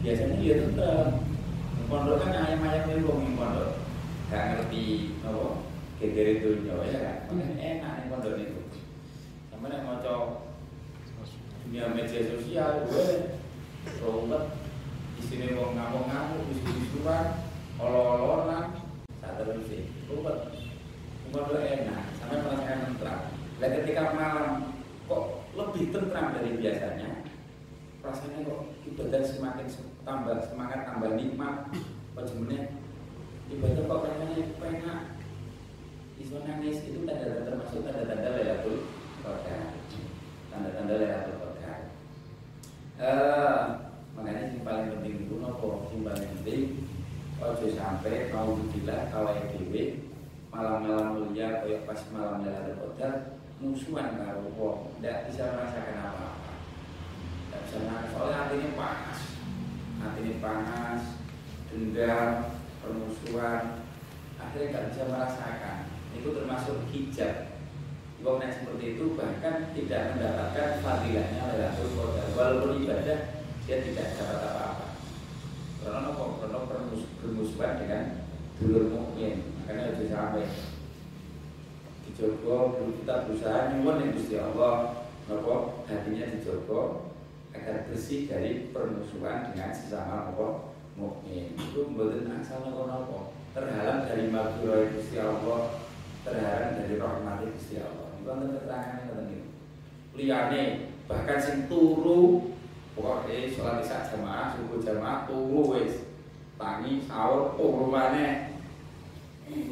Biasanya 0.07 0.39
dia 0.39 0.55
tetap 0.63 1.19
pondok 1.91 2.23
kan 2.23 2.47
ayam-ayam 2.47 3.03
wong 3.03 3.35
pondok. 3.35 3.75
Gak 4.31 4.45
ngerti 4.55 5.19
apa 5.27 5.74
geger 6.03 6.41
nyawa 6.65 6.85
ya 6.91 6.99
kan? 7.03 7.17
Enak 7.59 7.93
nih 8.01 8.07
pondok 8.11 8.35
itu. 8.41 8.61
Sama 9.51 9.71
yang 9.71 9.87
mau 9.87 10.03
dunia 11.65 11.91
media 11.97 12.21
sosial 12.29 12.87
gue 12.87 13.35
rombet 14.05 14.45
sini 15.25 15.57
wong 15.57 15.75
ngamuk-ngamuk 15.75 16.45
isu-isuan 16.53 17.49
olo-ololan 17.81 18.77
saat 19.19 19.41
terus 19.41 19.65
sih 19.67 19.89
rombet 20.07 20.53
pondok 21.33 21.63
enak 21.63 22.03
sampai 22.21 22.39
merasakan 22.45 22.79
tentram. 22.93 23.21
Dan 23.63 23.71
ketika 23.81 24.03
malam 24.13 24.77
kok 25.09 25.47
lebih 25.57 25.95
tentram 25.95 26.35
dari 26.37 26.59
biasanya? 26.59 27.11
Rasanya 28.05 28.45
kok 28.45 28.63
ibadah 28.85 29.25
semakin 29.25 29.65
tambah 30.85 31.17
nikmat 31.17 31.73
kok 32.13 32.25
jemennya 32.29 32.69
ibadah 33.49 33.83
kok 33.89 34.05
rasanya 34.05 34.45
enak 34.61 35.01
iso 36.21 36.37
nangis 36.45 36.85
itu 36.85 37.01
tanda-tanda 37.09 37.64
termasuk 37.75 37.91
tanda-tanda 37.91 38.39
Lailatul 38.39 38.79
Qadar. 39.19 39.67
Tanda-tanda 40.47 40.95
Lailatul 40.95 41.39
Qadar. 41.43 41.79
Eh 43.03 43.63
makanya 44.15 44.43
yang 44.55 44.63
paling 44.63 44.89
penting 44.95 45.27
itu 45.27 45.35
nopo 45.43 45.91
yang 45.91 46.07
paling 46.07 46.27
penting 46.39 46.63
ojo 47.43 47.67
sampai 47.75 48.31
mau 48.31 48.55
gila 48.71 49.11
kawai 49.11 49.51
dewi 49.51 50.07
malam-malam 50.55 51.19
mulia 51.19 51.67
kayak 51.67 51.83
pas 51.83 51.99
malam 52.15 52.47
Lailatul 52.47 52.95
Qadar 52.95 53.43
musuhan 53.59 54.23
karo 54.23 54.47
wong. 54.55 54.95
Tidak 55.03 55.35
bisa 55.35 55.43
merasakan 55.51 55.99
apa-apa 55.99 56.53
tidak 57.51 57.61
bisa 57.67 57.77
merasakan 57.83 58.11
soalnya 58.15 58.39
hatinya 58.47 58.71
panas 58.79 59.21
hatinya 59.99 60.35
panas 60.39 61.03
dendam 61.67 62.31
permusuhan 62.79 63.63
akhirnya 64.39 64.71
nggak 64.71 64.87
bisa 64.95 65.03
merasakan 65.11 65.79
itu 66.15 66.29
termasuk 66.31 66.79
hijab 66.95 67.55
Wong 68.25 68.41
yang 68.41 68.57
seperti 68.57 68.97
itu 68.97 69.13
bahkan 69.21 69.69
tidak 69.77 70.17
mendapatkan 70.17 70.81
fadilahnya 70.81 71.45
Lailatul 71.45 71.93
Qadar 71.93 72.27
walaupun 72.45 72.85
ibadah 72.85 73.41
dia 73.65 73.77
tidak 73.81 74.21
dapat 74.21 74.41
apa-apa. 74.45 74.87
Karena 75.81 76.13
kok 76.13 76.31
karena 76.45 76.59
permusuhan 77.25 77.81
dengan 77.81 78.03
dulur 78.61 78.85
mukmin. 78.93 79.57
Makanya 79.65 79.97
harus 79.97 80.13
sampai 80.13 80.45
dijogo 82.05 82.77
kita 83.01 83.25
berusaha 83.25 83.73
nyuwun 83.73 84.05
yang 84.05 84.13
Gusti 84.13 84.37
Allah. 84.37 85.09
Nopo 85.25 85.89
hatinya 85.89 86.37
dijogo 86.37 87.09
agar 87.57 87.89
bersih 87.89 88.29
dari 88.29 88.69
permusuhan 88.77 89.57
dengan 89.57 89.73
sesama 89.73 90.29
nopo 90.29 90.77
mukmin. 91.01 91.57
Itu 91.57 91.89
mboten 91.89 92.29
asal 92.29 92.69
nopo 92.69 92.85
nopo 92.85 93.19
terhalang 93.57 94.05
dari 94.05 94.29
maghfirah 94.29 94.93
Gusti 94.93 95.17
Allah 95.17 95.81
terhalang 96.29 96.77
dari 96.77 97.01
rahmat 97.01 97.49
Gusti 97.57 97.81
Allah. 97.81 98.13
Wonten 98.21 98.57
keterangan 98.57 99.05
ngoten 99.09 99.25
niku 99.33 99.49
liyane 100.17 100.94
bahkan 101.05 101.37
sing 101.37 101.69
turu 101.69 102.53
pokoknya 102.97 103.53
sholat 103.53 103.85
isya 103.85 104.09
jamaah 104.09 104.57
subuh 104.57 104.81
jamaah 104.81 105.29
turu 105.29 105.77
wis. 105.77 106.09
Tangi 106.55 107.03
sahur 107.05 107.59
turu 107.59 107.91
maneh 107.91 108.55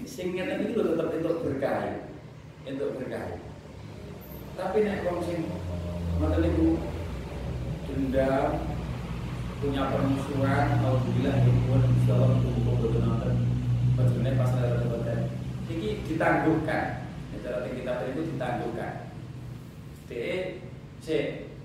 sing 0.05 0.35
ngeten 0.35 0.69
iki 0.69 0.77
lho 0.77 0.93
tetep 0.93 1.09
entuk 1.17 1.41
berkah. 1.47 2.05
Untuk 2.69 2.95
berkah. 2.99 3.39
Tapi 4.59 4.79
nek 4.85 5.05
wong 5.09 5.19
sing 5.25 5.49
ngoten 6.21 6.41
niku 6.45 6.69
dendam 7.89 8.61
punya 9.63 9.95
permusuhan 9.95 10.67
mau 10.83 10.99
bilang 11.07 11.47
pun 11.71 11.83
insyaallah 11.87 12.35
kumpul 12.43 12.83
boten 12.83 13.03
nonton 13.07 13.35
bagaimana 13.95 14.35
pas 14.35 14.53
ada 14.59 14.85
boten 14.91 15.21
ini 15.71 16.03
ditangguhkan. 16.05 17.07
Cara 17.43 17.67
kita 17.67 18.07
itu 18.11 18.23
ditangguhkan. 18.35 19.11
De 20.07 20.27
c 21.03 21.07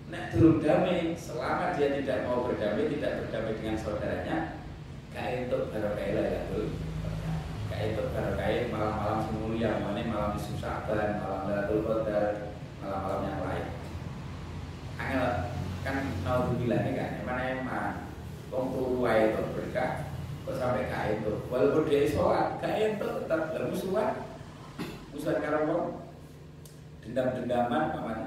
nek 0.09 0.33
durung 0.33 0.57
damai 0.59 1.13
selama 1.13 1.77
dia 1.77 1.93
tidak 2.01 2.25
mau 2.25 2.49
berdamai 2.49 2.89
tidak 2.89 3.21
berdamai 3.21 3.53
dengan 3.61 3.77
saudaranya 3.77 4.37
kayak 5.13 5.45
untuk 5.45 5.69
barokah 5.69 6.05
ya 6.09 6.41
tuh 6.49 6.73
itu 7.77 8.03
kayak 8.09 8.73
malam-malam 8.73 9.29
semulia 9.29 9.77
mana 9.85 10.01
malam 10.09 10.33
isu 10.33 10.57
saban 10.57 11.21
malam 11.21 11.45
Lailatul 11.45 11.85
Qadar 11.85 12.49
malam-malam 12.81 13.21
yang 13.21 13.41
lain. 13.45 13.65
Angel 14.97 15.27
kan 15.85 15.97
tahu 16.25 16.57
bilangnya 16.57 16.91
kan 16.97 17.11
mana 17.21 17.43
emang 17.53 17.93
wong 18.49 18.97
wae 18.97 19.29
itu 19.29 19.43
berkah 19.53 20.09
kok 20.47 20.57
sampai 20.57 20.89
kayak 20.89 21.21
itu 21.21 21.33
walaupun 21.53 21.85
dia 21.85 22.09
sholat 22.09 22.57
kayak 22.57 22.97
itu 22.97 23.05
tetap 23.05 23.41
bermusuhan. 23.53 24.11
Musuhan 25.13 25.37
karo 25.37 25.59
wong 25.69 25.85
dendam-dendaman 27.05 27.93
paman 27.93 28.19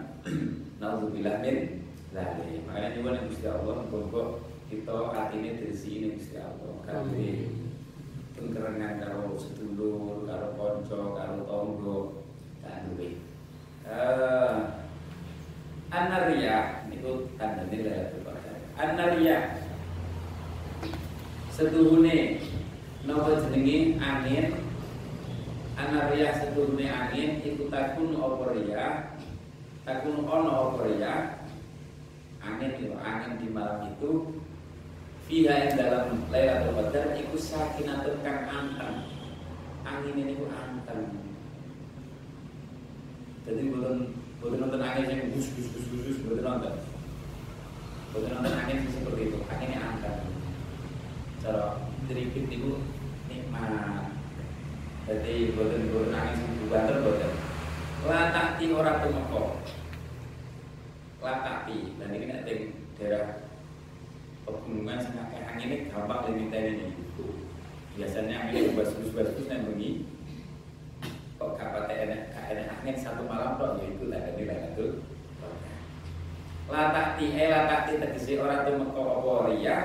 naudzubillah 0.81 1.45
min 1.45 1.85
zalik. 2.11 2.65
Makanya 2.65 2.97
juga 2.97 3.09
nih 3.15 3.23
Gusti 3.29 3.47
Allah 3.47 3.85
monggo 3.93 4.41
kita 4.73 5.13
hati 5.13 5.37
ini 5.39 5.51
terisi 5.61 5.89
ini 6.01 6.07
Gusti 6.17 6.41
Allah. 6.41 6.75
Kan 6.89 7.13
kerengan 8.41 9.05
karo 9.05 9.37
sedulur, 9.37 10.25
karo 10.25 10.57
konco, 10.57 11.13
karo 11.13 11.45
tonggo, 11.45 11.99
tak 12.65 12.89
duwe. 12.89 13.21
Eh 13.85 14.59
Anaria 15.91 16.87
niku 16.89 17.29
tandane 17.37 17.77
Lailatul 17.83 18.23
Qadar. 18.23 18.57
Anaria 18.79 19.37
setuhune 21.53 22.41
napa 23.05 23.43
jenenge? 23.45 23.99
Angin. 23.99 24.47
Anaria 25.75 26.31
setuhune 26.31 26.87
angin 26.87 27.43
iku 27.43 27.67
takun 27.69 28.15
apa 28.17 28.55
ya 28.65 29.10
takun 29.89 30.25
ono 30.25 30.77
apa 30.77 30.83
ya 30.97 31.15
angin 32.45 32.77
itu 32.77 32.97
angin 33.01 33.33
di 33.41 33.49
malam 33.53 33.91
itu 33.93 34.41
Fiha 35.31 35.55
yang 35.63 35.79
dalam 35.79 36.27
Lailatul 36.27 36.75
Qadar 36.75 37.15
iku 37.15 37.39
sakinatun 37.39 38.19
kang 38.27 38.51
anteng. 38.51 39.07
angin 39.87 40.19
ini 40.19 40.35
ku 40.35 40.51
anteng. 40.51 41.07
Jadi 43.47 43.71
bukan 43.71 44.11
bukan 44.43 44.59
nonton 44.59 44.83
angin 44.83 45.07
yang 45.07 45.31
gus 45.31 45.55
gus 45.55 45.71
gus 45.71 45.87
gus 45.87 46.19
bukan 46.27 46.43
nonton. 46.43 46.75
Bukan 48.11 48.27
nonton 48.27 48.59
angin 48.59 48.91
seperti 48.91 49.31
itu. 49.31 49.39
Anginnya 49.47 49.79
anteng. 49.79 50.19
Cara 51.47 51.79
tripit 52.11 52.51
itu 52.51 52.83
nikmat. 53.31 54.11
Jadi 55.07 55.55
bukan 55.55 55.95
bukan 55.95 56.11
angin 56.11 56.43
yang 56.43 56.67
banter 56.75 56.97
bukan. 57.07 57.33
Latak 58.03 58.59
ti 58.59 58.67
orang 58.75 58.99
tumeko. 58.99 59.63
Latak 61.23 61.71
ti. 61.71 61.95
Dan 62.03 62.19
ini 62.19 62.27
nanti 62.35 62.55
daerah 62.99 63.47
pegunungan 64.51 64.99
sangat 64.99 65.27
kayak 65.31 65.47
angin 65.55 65.69
ini 65.71 65.77
gampang 65.91 66.21
limiten 66.27 66.65
ini 66.75 66.89
biasanya 67.95 68.35
angin 68.49 68.75
bas-bas-bas 68.75 69.47
yang 69.47 69.67
begini 69.67 70.07
kok 71.41 71.57
kapate 71.57 71.95
enak 71.95 72.21
enak 72.53 72.67
angin 72.81 72.97
satu 72.99 73.23
malam 73.25 73.57
kok 73.57 73.81
ya 73.81 73.85
itu 73.89 74.05
lah 74.11 74.21
tadi 74.21 74.43
lah 74.47 74.59
itu 74.75 74.87
latak 76.71 77.09
ti 77.19 77.27
eh 77.35 77.49
latak 77.51 77.81
ti 77.89 77.93
tegesi 77.99 78.33
orang 78.39 78.63
tuh 78.63 78.75
meko 78.79 79.03
apa 79.03 79.33
ria 79.51 79.77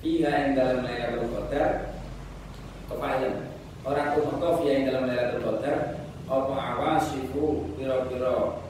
fiha 0.00 0.30
yang 0.32 0.52
dalam 0.56 0.78
Lailatul 0.84 1.28
Qadar 1.32 1.70
kepayan 2.88 3.34
orang 3.84 4.08
tuh 4.16 4.24
meko 4.32 4.48
fiha 4.62 4.72
yang 4.80 4.86
dalam 4.88 5.04
Lailatul 5.08 5.44
Qadar 5.44 5.76
apa 6.24 6.54
awasifu 6.56 7.44
piro-piro 7.76 8.64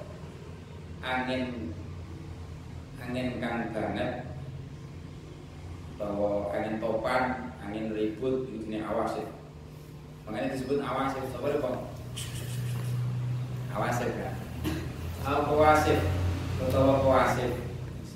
angin 1.07 1.71
angin 2.99 3.39
kang 3.39 3.71
banget 3.71 4.25
bahwa 5.99 6.51
angin 6.51 6.83
topan, 6.83 7.55
angin 7.63 7.95
ribut 7.95 8.51
itu 8.51 8.67
ini 8.67 8.83
awasif. 8.83 9.27
Makanya 10.27 10.55
disebut 10.57 10.79
awasif. 10.83 11.23
Siapa 11.31 11.49
kok? 11.61 11.77
Awasif 13.75 14.11
kan? 14.15 14.35
Al 15.25 15.39
kawasif 15.49 15.99
atau 16.69 17.01
kawasif. 17.03 17.51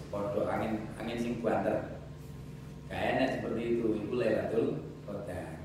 Podo 0.09 0.49
angin 0.49 0.85
angin 1.01 1.19
sing 1.21 1.35
banter. 1.45 2.01
Kayaknya 2.89 3.25
seperti 3.39 3.63
itu. 3.77 3.87
Itu 4.05 4.15
Lailatul 4.17 4.67
Qadar. 5.07 5.61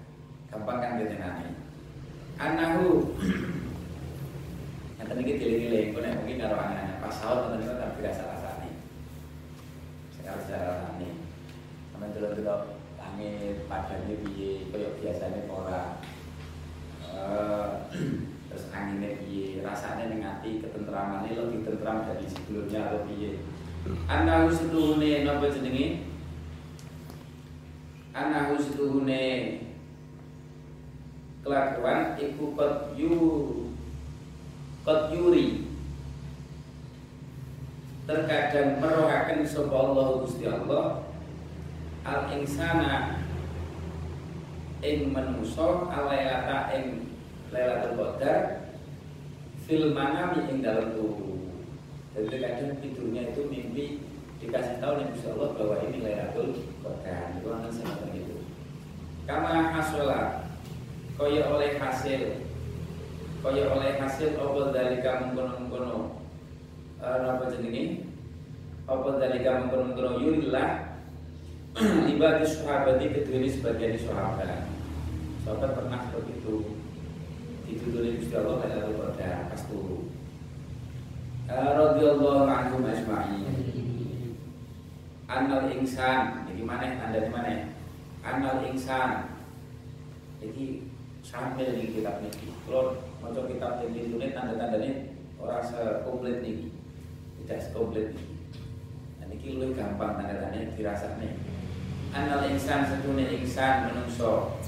Gampang 0.54 0.78
kan 0.86 1.02
dijenengi. 1.02 1.50
Anahu. 2.38 3.10
Nanti 5.02 5.14
ini 5.18 5.34
dililing-liling, 5.42 5.90
mungkin 5.98 6.38
kalau 6.38 6.58
anak-anak 6.62 7.02
pas 7.02 7.12
sahur 7.18 7.50
nanti 7.50 7.66
kita 7.66 7.76
tak 7.82 7.98
biasa 7.98 8.22
rasanya. 8.24 8.72
Sekarang 10.14 10.40
secara 10.46 10.66
rasanya 10.78 11.12
sampai 11.90 12.14
delok-delok 12.14 12.62
langit 13.02 13.66
padane 13.66 14.16
piye 14.24 14.70
kaya 14.72 14.90
biasanya 15.02 15.42
ora 15.50 15.82
uh, 17.04 17.90
terus 18.48 18.70
anginnya 18.72 19.18
piye 19.26 19.60
rasanya 19.66 20.14
ning 20.14 20.22
ati 20.24 20.62
ketentramannya 20.62 21.36
lebih 21.36 21.66
tentram 21.66 22.06
dari 22.06 22.30
sebelumnya 22.30 22.94
atau 22.94 23.04
piye. 23.10 23.42
Anahu 24.08 24.48
setuhune 24.54 25.26
napa 25.26 25.52
jenenge 25.52 26.14
anahu 28.14 28.56
setuhune 28.62 29.26
kelakuan 31.44 32.16
iku 32.16 32.56
kot 32.56 32.96
yu 32.96 33.20
kot 34.88 35.12
yuri 35.12 35.68
terkadang 38.08 38.80
merohaken 38.80 39.43
sapa 39.54 39.70
Allah 39.78 40.08
Gusti 40.26 40.50
Allah 40.50 41.06
al 42.02 42.34
insana 42.34 43.22
ing 44.82 45.14
manusa 45.14 45.94
alailata 45.94 46.74
ing 46.74 47.06
Lailatul 47.54 48.02
Qadar 48.02 48.66
fil 49.70 49.94
manami 49.94 50.50
ing 50.50 50.66
dalam 50.66 50.98
tubuh. 50.98 51.38
Jadi 52.18 52.42
kadang 52.42 52.82
tidurnya 52.82 53.30
itu 53.30 53.46
mimpi 53.46 53.86
dikasih 54.42 54.82
tahu 54.82 54.98
nih 54.98 55.06
Gusti 55.14 55.28
Allah 55.30 55.50
bahwa 55.54 55.76
ini 55.86 55.98
Lailatul 56.02 56.50
Qadar. 56.82 57.38
Itu 57.38 57.48
akan 57.54 57.70
semacam 57.70 58.10
itu. 58.18 58.36
Kama 59.30 59.70
hasola 59.70 60.50
kaya 61.14 61.46
oleh 61.46 61.78
hasil 61.78 62.42
kaya 63.46 63.64
oleh 63.70 64.02
hasil 64.02 64.34
apa 64.34 64.74
dalika 64.74 65.12
mengkono-mengkono 65.22 66.18
uh, 66.98 67.38
apa 67.38 67.54
jenenge 67.54 68.13
apa 68.84 69.16
dalika 69.16 69.64
mengkono-mengkono 69.64 70.20
yurillah 70.20 70.92
ibadi 72.12 72.44
sahabati 72.44 73.16
kedua 73.16 73.48
sebagian 73.48 73.96
sahabat 73.96 74.68
sahabat 75.48 75.72
pernah 75.72 76.04
begitu 76.12 76.68
dituturi 77.64 78.20
Gusti 78.20 78.36
Allah 78.36 78.60
pada 78.60 78.92
pada 78.92 79.30
pas 79.48 79.64
turu. 79.72 80.12
Radhiyallahu 81.48 82.44
anhum 82.44 82.84
ajma'in 82.84 84.36
annal 85.32 85.72
insan 85.72 86.44
jadi 86.44 86.62
mana? 86.68 87.00
Tanda 87.00 87.20
di 87.24 87.32
mana? 87.32 87.72
Annal 88.20 88.68
insan. 88.68 89.32
Jadi 90.44 90.84
sampai 91.24 91.72
di 91.72 91.96
kitab 91.96 92.20
ini. 92.20 92.52
Kalau 92.68 93.00
mau 93.24 93.32
kitab 93.32 93.80
ini 93.88 94.12
tulis 94.12 94.36
tanda-tandanya 94.36 95.08
orang 95.40 95.64
sekomplit 95.64 96.44
nih. 96.44 96.68
Tidak 97.40 97.60
sekomplit 97.72 98.12
nih 98.12 98.33
dan 99.34 99.42
ini 99.42 99.58
lebih 99.58 99.82
gampang 99.82 100.14
tanda-tandanya 100.22 100.78
dirasanya 100.78 101.34
anal 102.14 102.46
insan 102.46 102.86
setune 102.86 103.26
insan 103.42 103.90
menungso. 103.90 104.62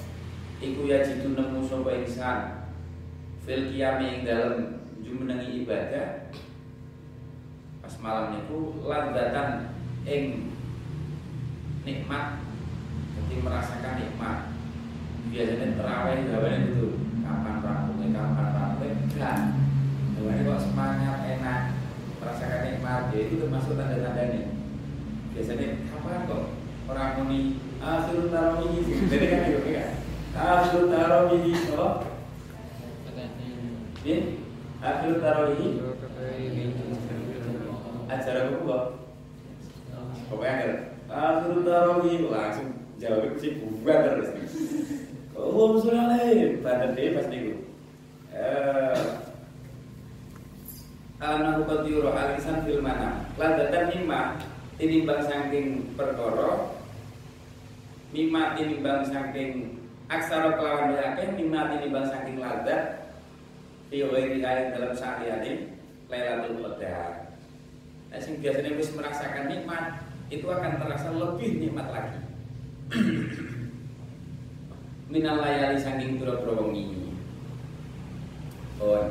Iku 0.58 0.90
ya 0.90 1.06
jitu 1.06 1.38
nemu 1.38 1.62
sapa 1.62 2.02
insan. 2.02 2.40
Fil 3.46 3.70
qiyami 3.70 4.06
ing 4.10 4.22
dalem 4.26 4.82
jumenengi 5.06 5.62
ibadah. 5.62 6.34
Pas 7.86 7.94
malam 8.02 8.34
niku 8.34 8.82
ladzatan 8.82 9.78
ing 10.10 10.50
nikmat. 11.86 12.42
Jadi 13.14 13.46
merasakan 13.46 14.02
nikmat. 14.02 14.50
Biasanya 15.30 15.78
terawih 15.78 16.26
gawane 16.26 16.58
itu 16.74 16.86
kapan 17.22 17.62
rampungnya 17.62 18.18
kapan 18.18 18.48
rampungnya 18.50 18.98
enggak 18.98 19.38
gawane 20.18 20.42
kok 20.42 20.62
semangat 20.66 21.18
enak 21.38 21.62
merasakan 22.36 22.68
nikmat 22.68 23.04
ya 23.16 23.20
itu 23.32 23.36
termasuk 23.40 23.80
tanda-tandanya 23.80 24.44
biasanya 25.32 25.68
kapan 25.88 26.28
kok 26.28 26.44
orang 26.92 27.12
muni 27.24 27.40
akhir 27.80 28.28
tarawih 28.28 28.84
jadi 29.08 29.26
kan 29.32 29.40
itu 29.48 29.72
ya. 29.72 29.86
Akhir 30.36 30.92
tarawih 30.92 31.48
apa? 31.48 31.88
Ya 34.04 34.20
akhir 34.84 35.12
tarawih 35.24 35.72
acara 38.12 38.42
gua 38.52 38.80
pokoknya 40.28 40.56
kan 40.60 40.72
akhir 41.08 41.56
tarawih 41.64 42.20
langsung 42.28 42.68
jawab 43.00 43.32
sih 43.40 43.64
bubar 43.64 44.00
terus. 44.12 44.30
Oh, 45.36 45.76
sudah 45.78 46.16
lain, 46.16 46.64
pada 46.64 46.96
dia 46.96 47.12
pas 47.12 47.28
nih 47.28 47.60
Eh, 48.32 49.00
Anahu 51.26 51.66
qadiyuru 51.66 52.14
alisan 52.14 52.62
fil 52.62 52.86
mana 52.86 53.26
Ladatan 53.42 53.90
mimma 53.90 54.38
Tinimbang 54.78 55.24
saking 55.26 55.98
perkara 55.98 56.76
mimma 58.16 58.56
tinimbang 58.56 59.04
saking 59.08 59.76
aksara 60.08 60.56
kelawan 60.56 60.96
akeh 60.96 61.36
mimma 61.36 61.72
tinimbang 61.72 62.08
saking 62.08 62.40
ladat 62.40 63.12
fi 63.92 64.04
ghairi 64.04 64.40
dalam 64.40 64.92
sehari-hari 64.96 65.72
Lailatul 66.06 66.62
Qadar. 66.64 67.34
Nah, 68.14 68.20
sing 68.22 68.38
biasanya 68.40 68.78
wis 68.78 68.94
merasakan 68.94 69.50
nikmat 69.50 70.06
itu 70.30 70.46
akan 70.46 70.78
terasa 70.78 71.10
lebih 71.12 71.50
nikmat 71.60 71.88
lagi. 71.92 72.20
Minal 75.12 75.42
layali 75.42 75.78
saking 75.82 76.22
pura-pura 76.22 76.62
wengi. 76.62 77.10
Oh, 78.80 79.08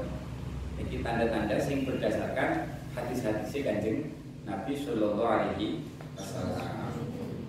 ini 0.81 1.03
tanda-tanda 1.03 1.57
sing 1.63 1.87
berdasarkan 1.87 2.75
hadis-hadis 2.99 3.55
Kanjeng 3.63 4.11
Nabi 4.47 4.73
Shallallahu 4.75 5.23
Alaihi 5.23 5.87
Wasallam. 6.19 6.95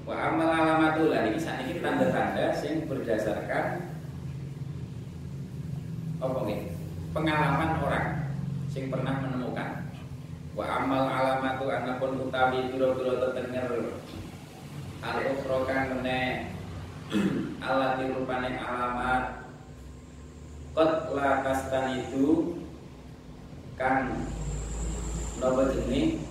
Wa 0.06 0.14
amal 0.30 0.50
alamatul 0.54 1.10
ini 1.10 1.42
saat 1.42 1.66
ini 1.66 1.82
tanda-tanda 1.82 2.54
yang 2.62 2.86
berdasarkan 2.86 3.66
apa 6.22 6.40
nih? 6.46 6.60
Pengalaman 7.16 7.72
orang 7.82 8.08
yang 8.76 8.86
pernah 8.94 9.16
menemukan. 9.26 9.70
Wa 10.54 10.66
amal 10.84 11.10
alamatu 11.10 11.66
anapun 11.68 12.12
utawi 12.30 12.70
biro-biro 12.70 13.20
terdengar 13.24 13.72
al 15.06 15.18
ukhra 15.36 15.58
kang 15.70 16.02
mene 16.02 16.50
alat 17.62 17.92
dirupane 18.02 18.58
alamat 18.58 19.46
kot 20.74 21.14
lakastan 21.14 22.02
itu 22.02 22.55
kan 23.76 24.24
nopo 25.44 25.68
jenis 25.68 26.24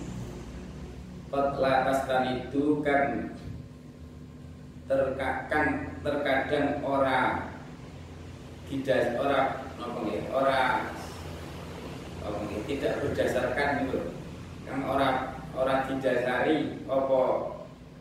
kot 1.29 1.61
lakastan 1.61 2.41
itu 2.41 2.81
kan 2.81 3.37
terkadang 4.89 5.93
terkadang 6.01 6.81
ora 6.81 7.49
tidak 8.65 9.13
orang 9.21 9.49
apa 9.77 9.97
nggih 10.01 10.21
ora 10.33 10.63
apa 12.25 12.37
nggih 12.49 12.61
tidak 12.65 12.93
berdasarkan 13.05 13.69
itu 13.85 13.99
kan 14.65 14.79
orang 14.89 15.17
orang 15.53 15.85
didasari 15.85 16.81
apa 16.89 17.21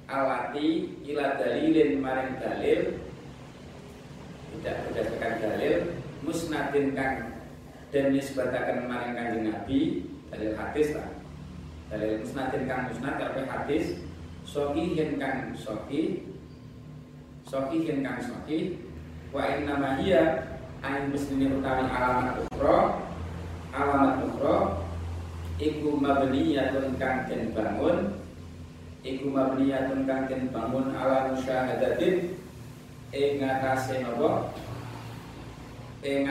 alati 0.08 0.68
ila 1.04 1.36
dalilin 1.36 2.00
maring 2.00 2.32
dalil 2.40 2.80
tidak 4.56 4.76
berdasarkan 4.88 5.32
dalil 5.36 5.74
musnadin 6.24 6.96
kan 6.96 7.33
dan 7.94 8.10
nisbatakan 8.10 8.90
maring 8.90 9.14
kanjeng 9.14 9.54
Nabi 9.54 10.02
dalil 10.34 10.58
hadis 10.58 10.98
lah 10.98 11.14
dalil 11.94 12.26
musnadin 12.26 12.66
kan 12.66 12.90
musnad 12.90 13.22
tapi 13.22 13.46
hadis 13.46 14.02
sohihin 14.42 15.14
kan 15.22 15.54
sohi 15.54 16.26
sohihin 17.46 18.02
kan 18.02 18.18
sohi 18.18 18.82
wa 19.30 19.46
inna 19.46 19.78
ma 19.78 19.90
hiya 20.02 20.42
ain 20.82 21.14
muslimin 21.14 21.62
utawi 21.62 21.86
alamat 21.86 22.42
ukro 22.50 22.98
alamat 23.70 24.26
ukro 24.26 24.56
iku 25.62 25.94
mabniyatun 25.94 26.98
kang 26.98 27.30
den 27.30 27.54
bangun 27.54 28.18
iku 29.06 29.30
mabniyatun 29.30 30.02
kang 30.02 30.26
den 30.26 30.50
bangun 30.50 30.90
ala 30.98 31.30
musyahadatin 31.30 32.34
ing 33.14 33.38
ngatasé 33.38 34.02
napa? 34.02 34.50
Ing 36.02 36.26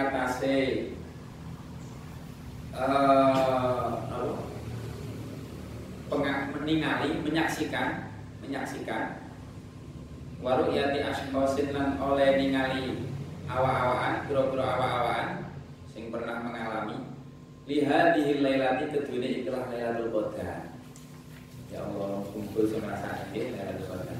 eh 2.73 2.81
uh, 2.81 3.73
meningali 6.63 7.19
menyaksikan 7.21 8.09
menyaksikan. 8.39 9.19
Waru 10.39 10.71
yati 10.71 11.03
asqasin 11.03 11.75
lan 11.75 11.99
oleh 11.99 12.39
ningali 12.39 13.07
awa-awaan 13.47 14.27
pura-pura 14.27 14.63
awa-awaan 14.75 15.27
sing 15.91 16.07
pernah 16.07 16.39
mengalami. 16.39 17.13
Lihat 17.67 18.15
di 18.15 18.43
lailati 18.43 18.91
kedua 18.91 19.23
ikhlas 19.23 19.71
lailatul 19.71 20.11
qadar. 20.11 20.75
Ya 21.71 21.79
Allah 21.83 22.25
kumpul 22.31 22.67
sing 22.67 22.83
ngrasakake 22.83 23.55
lailatul 23.55 23.87
qadar. 23.91 24.19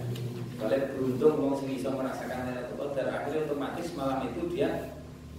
Kalau 0.59 0.79
beruntung 0.95 1.35
wong 1.41 1.53
sing 1.59 1.69
iso 1.75 1.89
merasakan 1.91 2.47
lailatul 2.47 2.79
qadar 2.79 3.07
akhirnya 3.11 3.49
otomatis 3.49 3.87
malam 3.95 4.29
itu 4.31 4.41
dia 4.51 4.93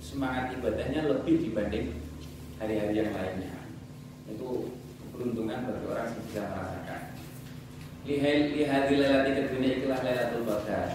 semangat 0.04 0.52
ibadahnya 0.52 1.08
lebih 1.08 1.48
dibanding 1.48 2.03
hari-hari 2.58 2.94
yang 3.02 3.10
lainnya. 3.14 3.54
Itu 4.30 4.70
keberuntungan 5.02 5.66
bagi 5.66 5.86
orang 5.90 6.08
yang 6.10 6.24
bisa 6.28 6.42
merasakan. 6.50 7.00
Di 8.04 8.14
lailati 8.20 9.30
kedua 9.32 9.64
ikhlas 9.64 10.00
lailatul 10.04 10.44
qadar 10.44 10.88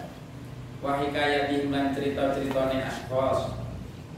wahikayatihim 0.80 1.74
lan 1.74 1.92
cerita-ceritane 1.98 2.78
askos 2.86 3.40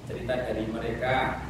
cerita 0.05 0.33
dari 0.45 0.67
mereka. 0.67 1.47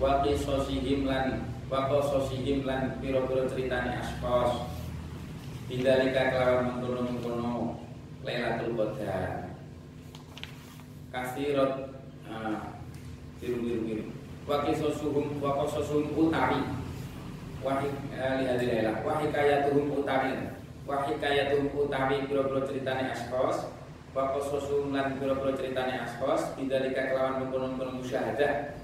Wa 0.00 0.24
qisosihim 0.24 1.04
lan 1.08 1.48
wa 1.68 1.88
qisosihim 1.88 2.64
lan 2.64 3.00
pira-pira 3.00 3.44
ceritane 3.48 4.00
askos 4.00 4.80
Bidalika 5.70 6.34
kelawan 6.34 6.66
mengkono-mengkono 6.66 7.78
Lailatul 8.26 8.74
Qadar 8.74 9.54
Kasirot 11.14 11.94
ah, 12.26 12.74
Biru-biru-biru 13.38 14.19
Wa 14.50 14.66
qisosuhum 14.66 15.38
wa 15.38 15.62
qisosuhum 15.62 16.10
utawi 16.18 16.66
Wa 17.62 17.78
eh, 17.86 18.34
lihadi 18.42 18.66
lailah 18.66 19.06
Wa 19.06 19.22
hikayatuhum 19.22 19.94
utawi 19.94 20.50
Wa 20.82 21.06
hikayatuhum 21.06 21.70
utawi 21.70 22.26
Pira-pira 22.26 22.66
ceritane 22.66 23.14
askos 23.14 23.70
Wakososun 24.10 24.90
lan 24.90 25.22
pura-pura 25.22 25.54
ceritanya 25.54 26.02
askos 26.02 26.58
Bidalika 26.58 27.14
kelawan 27.14 27.46
mengkonon-konon 27.46 28.02
musyahadah. 28.02 28.74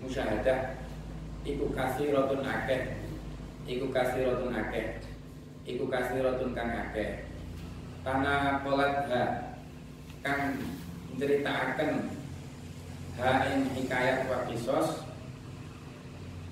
Musyahadah 0.00 0.80
Iku 1.44 1.68
kasih 1.72 2.16
rotun 2.16 2.44
akeh. 2.44 2.96
Iku 3.68 3.92
kasih 3.92 4.24
rotun 4.24 4.56
akeh. 4.56 5.04
Iku 5.68 5.84
kasih 5.88 6.24
rotun 6.24 6.56
kang 6.56 6.72
akeh. 6.72 7.28
Tanah 8.04 8.64
kolat 8.64 9.04
ha 9.12 9.22
Kang 10.20 10.60
menceritakan 11.12 12.08
Ha 13.20 13.52
in 13.52 13.68
hikayat 13.76 14.32
wa 14.32 14.48
kisos 14.48 15.04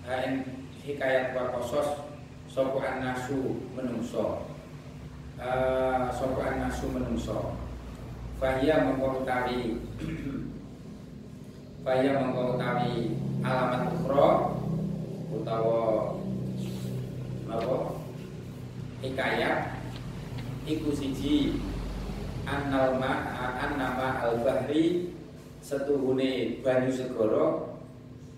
Ha 0.08 0.24
in 0.24 0.64
hikayat 0.88 1.36
wa 1.36 1.52
kosos 1.52 2.08
Sopo 2.48 2.80
nasu 2.80 3.60
menungso. 3.76 4.48
Uh, 5.36 6.08
Sopo 6.08 6.40
nasu 6.40 6.88
menungso. 6.96 7.60
Fahya 8.40 8.88
mengkotawi 8.88 9.84
Fahya 11.84 12.24
mengkotawi 12.24 13.20
alamat 13.44 14.00
ukro 14.00 14.28
Utawa 15.28 16.16
Apa? 17.52 17.78
Hikayat. 19.04 19.76
Iku 20.64 20.88
siji 20.88 21.60
ma'an 22.48 23.76
nama 23.76 24.24
al-bahri 24.24 25.12
Setuhune 25.60 26.64
banyu 26.64 26.88
segoro 26.88 27.76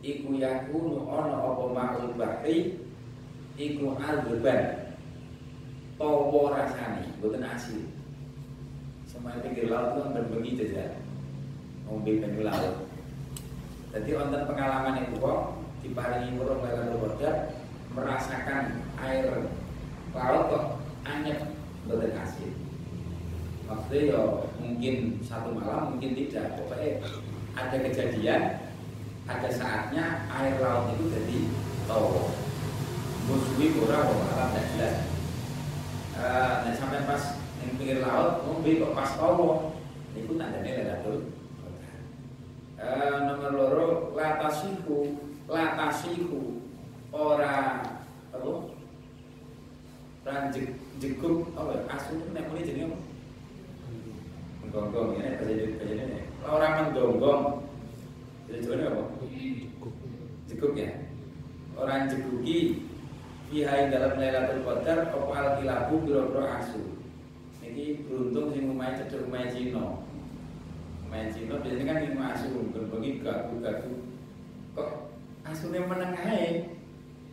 Iku 0.00 0.40
yakunu 0.40 1.04
ono 1.04 1.36
apa 1.36 1.64
ma'ul 1.76 2.16
bahri 2.16 2.80
Iku 3.60 4.00
al-beban 4.00 4.96
Tawa 6.00 6.56
rasani 6.56 7.12
Bukan 7.20 7.44
asli. 7.44 7.84
Semuanya 9.04 9.44
pinggir 9.44 9.68
laut 9.68 9.92
itu 9.92 10.00
kan 10.00 10.16
berbagi 10.16 10.52
saja 10.56 10.96
Ngombe 11.84 12.16
banyu 12.24 12.40
laut. 12.48 12.88
Jadi 13.92 14.10
wonten 14.16 14.48
pengalaman 14.48 15.04
itu 15.04 15.20
kok 15.20 15.40
Diparingi 15.84 16.36
kurung 16.40 16.64
lewat 16.64 17.20
Qadar 17.20 17.36
Merasakan 17.92 18.80
air 18.96 19.28
laut 20.16 20.42
kok 20.48 20.64
anyep 21.04 21.44
Betul 21.84 22.08
kasih 22.16 22.50
Maksudnya 23.70 24.00
ya 24.10 24.22
mungkin 24.58 25.22
satu 25.22 25.54
malam 25.54 25.94
mungkin 25.94 26.18
tidak. 26.18 26.58
Pokoknya 26.58 27.06
ada 27.54 27.76
kejadian 27.78 28.42
Ada 29.30 29.50
saatnya 29.54 30.26
air 30.26 30.58
laut 30.58 30.90
itu 30.98 31.06
jadi 31.06 31.38
tawa 31.86 32.34
Musuhi 33.30 33.78
kurang 33.78 34.10
malam 34.10 34.50
tidak 34.50 34.66
jelas. 34.74 34.96
Uh, 36.18 36.66
Nah 36.66 36.74
sampai 36.74 37.06
pas 37.06 37.38
yang 37.62 37.78
pinggir 37.78 38.02
laut 38.02 38.42
ngombe 38.42 38.82
kok 38.82 38.96
pas 38.98 39.14
tawa 39.14 39.70
niku 40.18 40.34
tandane 40.34 40.66
Lailatul 40.66 41.30
eh 42.80 43.16
nomor 43.28 43.50
loro 43.54 43.88
latasiku 44.16 45.14
latasiku 45.46 46.64
ora 47.14 47.84
apa? 48.34 48.52
Ranjek 50.26 50.74
jeguk 51.00 51.48
apa 51.56 51.86
asu 51.96 52.18
nek 52.34 52.48
muni 52.50 52.66
jenenge 52.66 52.98
menggonggong 54.60 55.16
ya 55.16 55.40
bahasa 55.40 55.54
bahasa 55.80 55.92
ini 55.96 56.20
orang 56.44 56.72
menggonggong 56.92 57.42
jadi 58.46 58.58
jawane 58.62 58.84
apa 58.84 59.02
jeguk 60.48 60.74
ya 60.76 60.90
orang 61.76 62.08
jeguki 62.08 62.86
Fiha 63.50 63.90
dalam 63.90 64.14
Lailatul 64.14 64.62
Qadar 64.62 65.10
apa 65.10 65.26
al-kilabu 65.34 66.06
biro-biro 66.06 66.46
asu 66.46 67.00
ini 67.70 68.02
beruntung 68.02 68.50
sing 68.50 68.66
omahe 68.66 68.98
cedhek 68.98 69.30
omahe 69.30 69.46
Cina. 69.46 70.02
Omahe 71.06 71.30
Cina 71.30 71.62
biasanya 71.62 71.86
kan 71.86 71.96
ning 72.02 72.18
asu 72.18 72.50
berbagi 72.74 73.22
gagu-gagu. 73.22 73.94
Kok 74.74 74.90
asune 75.46 75.78
meneng 75.86 76.18
ae? 76.18 76.66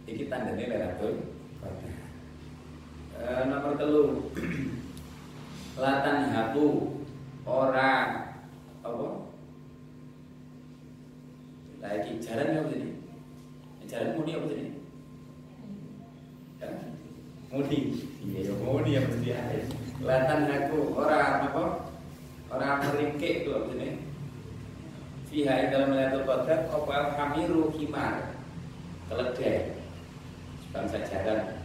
Iki 0.06 0.30
tandane 0.30 0.62
Lailatul 0.70 1.26
Qadar. 1.58 1.96
E, 3.18 3.22
nomor 3.50 3.74
telu 3.82 4.04
Latan 5.82 6.30
habu 6.30 6.98
ora 7.46 7.94
apa? 8.86 9.08
Lagi 11.88 12.12
jalan 12.20 12.52
ya 12.52 12.62
begini. 12.68 12.92
Jalan 13.88 14.10
muni 14.20 14.32
apa 14.36 14.46
tadi? 14.52 14.66
Mudi. 17.48 17.80
Iya, 18.28 18.52
mudi 18.60 18.92
yang 19.00 19.08
mesti 19.08 19.32
ada. 19.32 19.58
Latan 20.04 20.52
aku 20.52 20.92
orang 21.00 21.48
apa? 21.48 21.64
Orang 22.52 22.84
meringkik 22.84 23.48
itu 23.48 23.50
apa 23.56 23.72
ini? 23.80 23.90
Fiha 25.32 25.72
dalam 25.72 25.96
melihat 25.96 26.24
qadar 26.28 26.72
opal 26.72 27.16
kamiru 27.16 27.72
himar 27.76 28.36
keledai 29.12 29.76
bangsa 30.72 31.04
jaran 31.04 31.64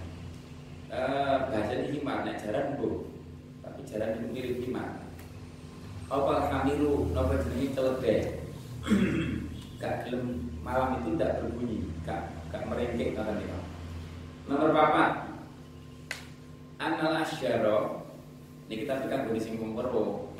eh, 0.90 1.36
bahasa 1.46 1.72
ini 1.78 1.98
himar 1.98 2.26
nek 2.26 2.42
jaran 2.42 2.74
bu 2.78 3.06
tapi 3.62 3.86
jaran 3.86 4.18
itu 4.18 4.26
mirip 4.34 4.56
himar 4.66 5.06
opal 6.10 6.42
kamiru 6.50 7.06
nopo 7.14 7.38
jenis 7.38 7.70
keledai 7.74 8.18
malam 10.60 11.00
itu 11.00 11.16
tidak 11.16 11.40
berbunyi 11.40 11.88
gak 12.04 12.34
gak 12.52 12.66
meringkik 12.68 13.16
kata 13.16 13.38
nomor 14.50 14.74
papat. 14.74 15.10
Anal 16.82 17.22
asyara 17.22 18.02
ini 18.66 18.82
kita 18.82 19.04
tekan 19.06 19.30
dari 19.30 19.38
singgung 19.38 19.78
perwo. 19.78 20.34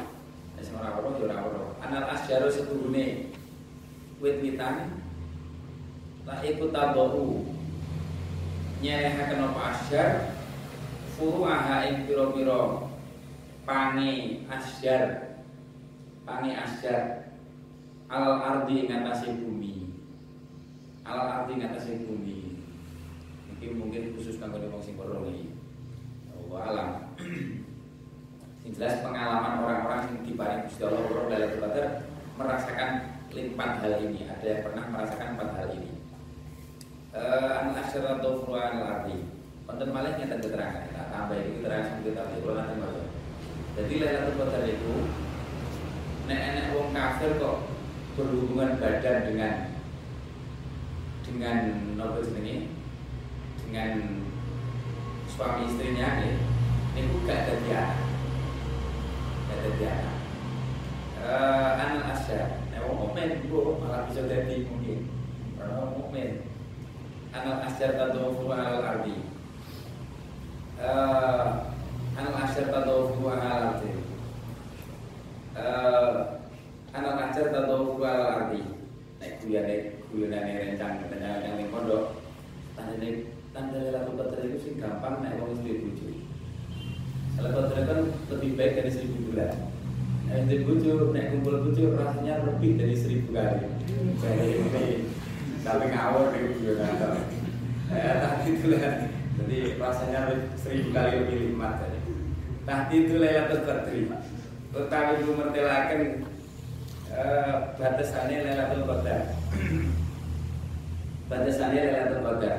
Sing 0.62 0.78
ora 0.78 0.94
weruh 0.94 1.18
ya 1.18 1.42
ora. 1.42 1.74
Anal 1.82 2.06
asjaru 2.14 2.46
setuhune. 2.50 3.34
Wit-witan 4.22 5.02
la 6.22 6.38
iku 6.46 6.70
tabu 6.70 7.42
nyerehaken 8.78 9.42
apa 9.42 9.62
asyar 9.74 10.10
furu'aha 11.18 11.90
ing 11.90 12.06
pira-pira 12.06 12.86
pange 13.66 14.42
asyar 14.46 15.38
pange 16.22 16.54
asyar 16.54 17.34
al 18.06 18.38
ardi 18.38 18.86
ing 18.86 18.90
atase 18.90 19.34
bumi 19.38 19.61
al 21.02 21.42
ardi 21.42 21.58
ing 21.58 21.66
atase 21.66 22.06
bumi 22.06 22.58
iki 23.58 23.74
mungkin 23.74 24.14
khusus 24.14 24.38
kanggo 24.38 24.58
wong 24.58 24.82
sing 24.82 24.98
perlu 24.98 25.22
Allah 25.22 26.60
alam. 26.68 26.90
Yang 28.62 28.72
jelas 28.78 28.94
pengalaman 29.02 29.58
orang-orang 29.64 30.00
yang 30.06 30.22
diparing 30.22 30.62
Gusti 30.68 30.82
Allah 30.86 31.02
Qadar 31.58 31.86
merasakan 32.38 32.90
empat 33.32 33.70
hal 33.82 33.92
ini. 34.04 34.28
Ada 34.28 34.46
yang 34.46 34.62
pernah 34.68 34.84
merasakan 34.92 35.28
empat 35.34 35.50
hal 35.58 35.68
ini. 35.74 35.90
Uh, 37.12 37.58
an 37.58 37.74
asyaratu 37.76 38.44
furu'an 38.44 38.78
al 38.78 38.86
ardi. 39.00 39.24
Konten 39.66 39.88
malah 39.90 40.14
yang 40.18 40.28
keterangan, 40.28 40.90
nah, 40.92 41.06
tambah 41.08 41.38
itu 41.38 41.62
keterangan 41.62 41.86
sampai 41.86 42.04
kita 42.12 42.22
kalau 42.22 42.54
nanti 42.54 42.74
malah. 42.76 43.06
Jadi 43.72 43.94
Lailatul 44.04 44.36
Qadar 44.36 44.64
itu 44.68 44.94
nek-nek 46.28 46.66
wong 46.76 46.88
kafir 46.92 47.30
kok 47.40 47.56
berhubungan 48.14 48.76
badan 48.76 49.16
dengan 49.32 49.71
dengan 51.22 51.94
nopo 51.94 52.20
jenenge 52.22 52.70
dengan 53.66 54.22
suami 55.30 55.66
istrinya 55.70 56.22
ya. 56.22 56.32
Ini 56.92 57.08
gak 57.24 57.38
ada 57.48 57.54
dia 57.64 57.82
gak 59.48 59.56
ada 59.56 59.70
dia 59.80 59.94
uh, 61.22 61.70
anak 61.78 62.12
asya 62.12 62.60
nek 62.74 62.84
wong 62.84 63.08
mukmin 63.08 63.46
bu 63.46 63.78
malah 63.80 64.04
bisa 64.10 64.26
jadi 64.26 64.66
mungkin. 64.66 65.08
Karena 65.56 65.78
wong 65.78 65.92
mukmin. 65.98 66.30
Anak 67.32 67.70
asya 67.70 67.96
tadawfu 67.96 68.44
alal 68.50 68.84
ardi. 68.84 69.16
Uh, 70.82 71.70
anak 72.18 72.34
asyar 72.44 72.66
tadawfu 72.74 73.22
ala 73.30 73.78
ardi. 73.78 73.92
Uh, 75.54 76.42
anak 76.92 77.30
asyar 77.30 77.46
tadawfu 77.54 78.02
ala 78.02 78.26
ardi. 78.42 78.62
Nek 79.22 79.38
kuyane 79.40 80.01
kuyane 80.12 80.52
rencang 80.60 81.08
rencang 81.08 81.56
ning 81.56 81.72
pondok 81.72 82.20
tandane 82.76 83.32
tanda 83.56 83.80
lalu 83.80 84.12
baterai 84.20 84.48
itu 84.52 84.58
sih 84.60 84.72
gampang 84.76 85.24
nek 85.24 85.40
wong 85.40 85.56
istri 85.56 85.80
bojo 85.80 86.06
kalau 87.32 87.50
baterai 87.56 87.88
kan 87.88 88.00
lebih 88.28 88.50
baik 88.60 88.72
dari 88.76 88.90
seribu 88.92 89.32
bulan 89.32 89.52
Nek 90.28 90.36
istri 90.44 90.56
bojo 90.68 90.92
nek 91.16 91.28
kumpul 91.32 91.54
bojo 91.64 91.84
rasanya 91.96 92.44
lebih 92.44 92.70
dari 92.76 92.94
seribu 92.96 93.32
kali 93.32 93.64
jadi 94.20 94.48
tapi 95.64 95.84
ngawur 95.88 96.28
nih 96.36 96.42
nggak 96.60 97.12
Ya, 97.92 98.24
tadi 98.24 98.56
itu 98.56 98.72
lah 98.72 99.04
jadi 99.36 99.76
rasanya 99.76 100.20
seribu 100.56 100.96
kali 100.96 101.12
lebih 101.12 101.36
nikmat 101.52 101.76
jadi. 101.84 101.98
Tahti 102.64 102.94
itu 103.04 103.14
Lailatul 103.20 103.68
Qadri. 103.68 104.08
Utawi 104.72 105.12
itu 105.20 105.36
mertelakan 105.36 106.00
uh, 107.12 107.76
batasannya 107.76 108.48
Lailatul 108.48 108.88
Qadar. 108.88 109.20
Batasannya 111.26 111.82
Lailatul 111.86 112.22
Qadar. 112.24 112.58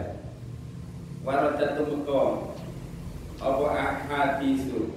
Waradat 1.23 1.79
tumko 1.79 2.51
apa 3.39 3.65
ahadisu? 3.73 4.91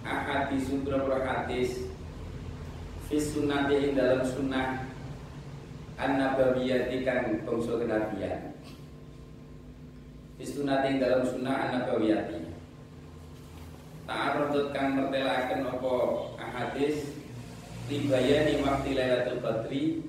Ahadisu 0.00 0.80
berapa 0.84 1.20
hadis. 1.24 1.84
Fi 3.06 3.20
sunnah 3.20 3.68
ing 3.70 3.94
dalam 3.94 4.24
sunnah 4.24 4.82
an-nabawiyati 6.00 7.04
kan 7.04 7.40
bangsa 7.44 7.78
kenabian. 7.80 8.52
Istunati 10.36 11.00
dalam 11.00 11.24
sunnah 11.24 11.56
an-nabawiyati. 11.68 12.44
Ta'arudut 14.04 14.70
kang 14.76 15.00
mertelakan 15.00 15.68
apa 15.68 15.94
ahadis. 16.38 17.12
Tibayani 17.86 18.66
waktu 18.66 18.98
Lailatul 18.98 19.38
Qadri 19.38 20.02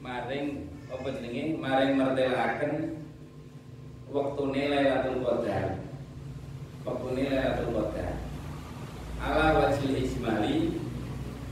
Maring 0.00 0.77
apa 0.88 1.06
jenenge 1.20 1.60
maring 1.60 2.00
mertelakan 2.00 2.72
Waktune 4.08 4.72
Lailatul 4.72 5.20
Qadar. 5.20 5.84
Waktune 6.80 7.22
Lailatul 7.28 7.76
Qadar. 7.76 8.12
Ala 9.20 9.46
wajil 9.60 10.00
ismali 10.00 10.80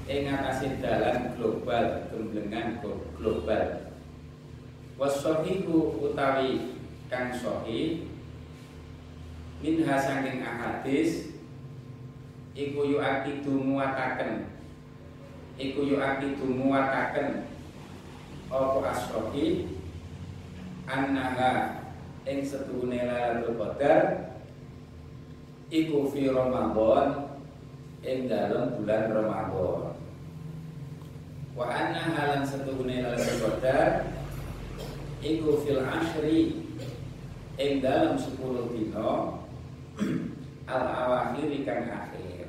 Ing 0.06 0.30
atase 0.30 0.78
dalan 0.78 1.34
global 1.34 2.08
Gemblengan 2.08 2.78
global. 3.18 3.92
Wasohiku 4.96 6.00
utawi 6.00 6.78
kang 7.12 7.34
sahih 7.34 8.08
minha 9.60 9.96
saking 9.98 10.40
ahadis 10.40 11.36
iku 12.56 12.88
yu'akidu 12.88 13.60
muwataken 13.60 14.48
iku 15.60 15.84
yu'akidu 15.84 16.46
muwataken 16.48 17.55
apa 18.46 18.78
as-sahih 18.94 19.66
annaha 20.86 21.82
ing 22.26 22.46
setune 22.46 22.94
Lailatul 22.94 23.58
Qadar 23.58 24.30
iku 25.70 26.06
fi 26.14 26.30
Ramadan 26.30 27.34
ing 28.06 28.30
dalam 28.30 28.78
bulan 28.78 29.04
Ramadan. 29.10 29.98
Wa 31.58 31.64
anna 31.66 32.02
halan 32.14 32.42
setune 32.46 33.02
Lailatul 33.02 33.40
Qadar 33.42 34.14
iku 35.26 35.58
fil 35.66 35.82
ashri 35.82 36.62
ing 37.58 37.82
dalam 37.82 38.14
10 38.14 38.38
dino 38.78 39.42
al 40.70 40.84
awakhir 40.86 41.50
kan 41.66 41.82
akhir. 41.90 42.46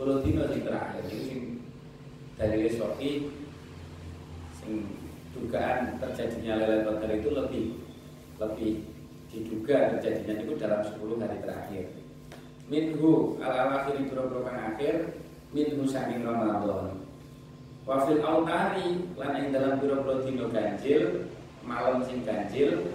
10 0.00 0.24
dino 0.24 0.42
sing 0.48 0.62
terakhir 0.64 1.04
sing 1.12 1.60
dari 2.40 2.70
Sofi 2.72 3.28
dugaan 5.36 5.96
terjadinya 6.00 6.58
Lailatul 6.58 6.96
Qadar 6.98 7.10
itu 7.14 7.30
lebih 7.30 7.64
lebih 8.38 8.72
diduga 9.28 9.96
terjadinya 9.96 10.34
itu 10.40 10.52
dalam 10.56 10.80
10 10.82 11.20
hari 11.20 11.38
terakhir. 11.44 11.84
Minhu 12.68 13.40
al 13.40 13.52
awakhir 13.68 13.96
boro 14.12 14.44
kan 14.44 14.74
akhir 14.74 15.16
minhu 15.52 15.84
saking 15.88 16.24
Ramadan. 16.24 17.00
Wa 17.88 18.04
fil 18.04 18.20
autari 18.20 19.00
lan 19.16 19.32
ing 19.40 19.46
dalam 19.52 19.80
boro-boro 19.80 20.20
dino 20.20 20.52
ganjil 20.52 21.24
malam 21.64 22.04
sing 22.04 22.20
ganjil 22.24 22.92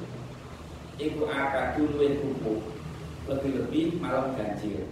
iku 1.02 1.26
akadu 1.26 1.90
luwih 1.98 2.22
kuku 2.22 2.56
lebih-lebih 3.26 3.98
malam 3.98 4.38
ganjil. 4.38 4.86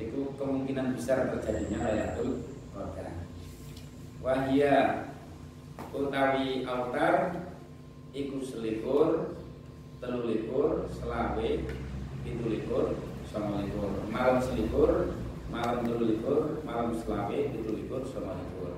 Itu 0.00 0.32
kemungkinan 0.40 0.96
besar 0.96 1.28
terjadinya 1.36 1.84
Lailatul 1.84 2.40
Qadar. 2.72 3.12
Wahia 4.24 5.07
utawi 5.94 6.64
autar 6.68 7.48
iku 8.12 8.40
selikur 8.44 9.36
telulikur 9.98 10.86
selawe 10.94 11.48
pitulikur 12.22 12.96
sama 13.28 13.64
likur. 13.64 13.90
Malam 14.12 14.38
selikur 14.40 14.90
malam 15.48 15.84
telulikur 15.84 16.60
malam 16.62 16.92
selawe 16.96 17.38
pitulikur 17.52 18.04
sama 18.08 18.36
likur. 18.36 18.72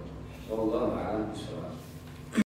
Allah 0.51 0.83
malam 0.90 1.31
bisawab 1.31 1.89